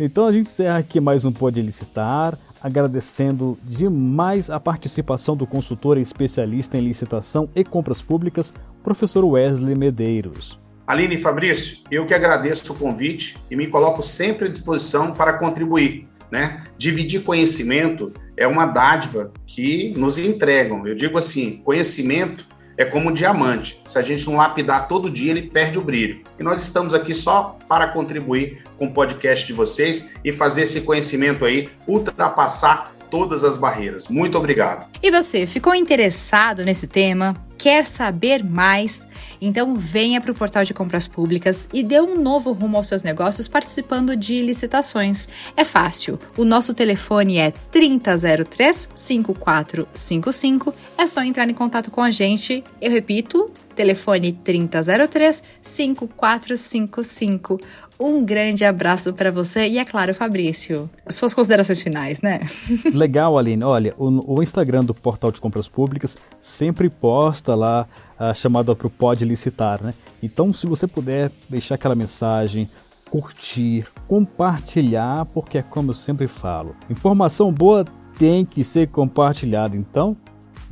Então 0.00 0.24
a 0.24 0.32
gente 0.32 0.46
encerra 0.46 0.78
aqui 0.78 0.98
mais 0.98 1.26
um 1.26 1.32
Pode 1.32 1.60
Licitar, 1.60 2.38
agradecendo 2.62 3.58
demais 3.62 4.48
a 4.48 4.58
participação 4.58 5.36
do 5.36 5.46
consultor 5.46 5.98
e 5.98 6.00
especialista 6.00 6.78
em 6.78 6.80
licitação 6.80 7.50
e 7.54 7.62
compras 7.62 8.00
públicas, 8.00 8.54
professor 8.82 9.24
Wesley 9.24 9.74
Medeiros. 9.74 10.58
Aline 10.86 11.16
e 11.16 11.18
Fabrício, 11.18 11.78
eu 11.90 12.06
que 12.06 12.14
agradeço 12.14 12.72
o 12.72 12.76
convite 12.76 13.36
e 13.50 13.56
me 13.56 13.66
coloco 13.66 14.02
sempre 14.02 14.48
à 14.48 14.50
disposição 14.50 15.12
para 15.12 15.34
contribuir. 15.34 16.08
Né? 16.30 16.64
Dividir 16.76 17.22
conhecimento 17.22 18.12
é 18.36 18.46
uma 18.46 18.66
dádiva 18.66 19.32
que 19.46 19.94
nos 19.96 20.18
entregam. 20.18 20.86
Eu 20.86 20.94
digo 20.94 21.16
assim: 21.18 21.62
conhecimento 21.64 22.46
é 22.76 22.84
como 22.84 23.10
um 23.10 23.12
diamante. 23.12 23.80
Se 23.84 23.98
a 23.98 24.02
gente 24.02 24.24
não 24.26 24.36
lapidar 24.36 24.86
todo 24.86 25.10
dia, 25.10 25.32
ele 25.32 25.42
perde 25.42 25.78
o 25.78 25.82
brilho. 25.82 26.22
E 26.38 26.42
nós 26.42 26.62
estamos 26.62 26.94
aqui 26.94 27.12
só 27.12 27.58
para 27.68 27.88
contribuir 27.88 28.62
com 28.78 28.86
o 28.86 28.92
podcast 28.92 29.44
de 29.46 29.52
vocês 29.52 30.14
e 30.24 30.32
fazer 30.32 30.62
esse 30.62 30.82
conhecimento 30.82 31.44
aí 31.44 31.68
ultrapassar 31.88 32.94
todas 33.10 33.44
as 33.44 33.56
barreiras. 33.56 34.08
Muito 34.08 34.36
obrigado. 34.38 34.86
E 35.02 35.10
você, 35.10 35.46
ficou 35.46 35.74
interessado 35.74 36.64
nesse 36.64 36.86
tema? 36.86 37.34
Quer 37.56 37.84
saber 37.84 38.44
mais? 38.44 39.08
Então 39.40 39.74
venha 39.74 40.20
para 40.20 40.30
o 40.30 40.34
portal 40.34 40.64
de 40.64 40.72
compras 40.72 41.08
públicas 41.08 41.68
e 41.72 41.82
dê 41.82 42.00
um 42.00 42.14
novo 42.14 42.52
rumo 42.52 42.76
aos 42.76 42.86
seus 42.86 43.02
negócios 43.02 43.48
participando 43.48 44.14
de 44.16 44.40
licitações. 44.42 45.28
É 45.56 45.64
fácil. 45.64 46.20
O 46.36 46.44
nosso 46.44 46.72
telefone 46.72 47.38
é 47.38 47.50
3003 47.50 48.90
5455. 48.94 50.72
É 50.96 51.06
só 51.06 51.22
entrar 51.22 51.50
em 51.50 51.54
contato 51.54 51.90
com 51.90 52.00
a 52.00 52.12
gente. 52.12 52.62
Eu 52.80 52.92
repito, 52.92 53.50
telefone 53.78 54.32
3003 54.32 55.42
5455. 55.62 57.58
Um 58.00 58.24
grande 58.24 58.64
abraço 58.64 59.12
para 59.12 59.30
você 59.30 59.68
e, 59.68 59.78
é 59.78 59.84
claro, 59.84 60.12
Fabrício, 60.12 60.90
suas 61.08 61.32
considerações 61.32 61.80
finais, 61.80 62.20
né? 62.20 62.40
Legal, 62.92 63.38
Aline. 63.38 63.62
Olha, 63.62 63.94
o, 63.96 64.34
o, 64.34 64.42
Instagram 64.42 64.84
do 64.84 64.92
Portal 64.92 65.30
de 65.30 65.40
Compras 65.40 65.68
Públicas 65.68 66.18
sempre 66.40 66.90
posta 66.90 67.54
lá 67.54 67.86
a 68.18 68.34
chamada 68.34 68.74
para 68.74 68.88
o 68.88 68.90
Pode 68.90 69.24
Licitar, 69.24 69.80
né? 69.82 69.94
Então, 70.20 70.52
se 70.52 70.66
você 70.66 70.88
puder 70.88 71.30
deixar 71.48 71.76
aquela 71.76 71.94
mensagem, 71.94 72.68
curtir, 73.08 73.86
compartilhar, 74.08 75.24
porque 75.26 75.58
é 75.58 75.62
como 75.62 75.90
eu 75.90 75.94
sempre 75.94 76.26
falo, 76.26 76.74
informação 76.90 77.52
boa 77.52 77.84
tem 78.18 78.44
que 78.44 78.64
ser 78.64 78.88
compartilhada. 78.88 79.76
Então, 79.76 80.16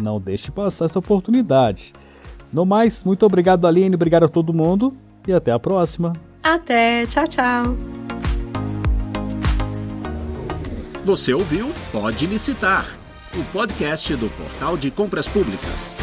não 0.02 0.20
deixe 0.20 0.50
passar 0.50 0.86
essa 0.86 0.98
oportunidade. 0.98 1.92
No 2.56 2.64
mais, 2.64 3.04
muito 3.04 3.26
obrigado, 3.26 3.66
Aline, 3.66 3.94
obrigado 3.94 4.24
a 4.24 4.28
todo 4.30 4.50
mundo 4.50 4.96
e 5.28 5.32
até 5.34 5.52
a 5.52 5.58
próxima. 5.58 6.14
Até, 6.42 7.04
tchau, 7.04 7.28
tchau. 7.28 7.76
Você 11.04 11.34
ouviu 11.34 11.70
Pode 11.92 12.26
Licitar, 12.26 12.86
o 13.38 13.44
podcast 13.52 14.16
do 14.16 14.30
Portal 14.30 14.78
de 14.78 14.90
Compras 14.90 15.28
Públicas. 15.28 15.98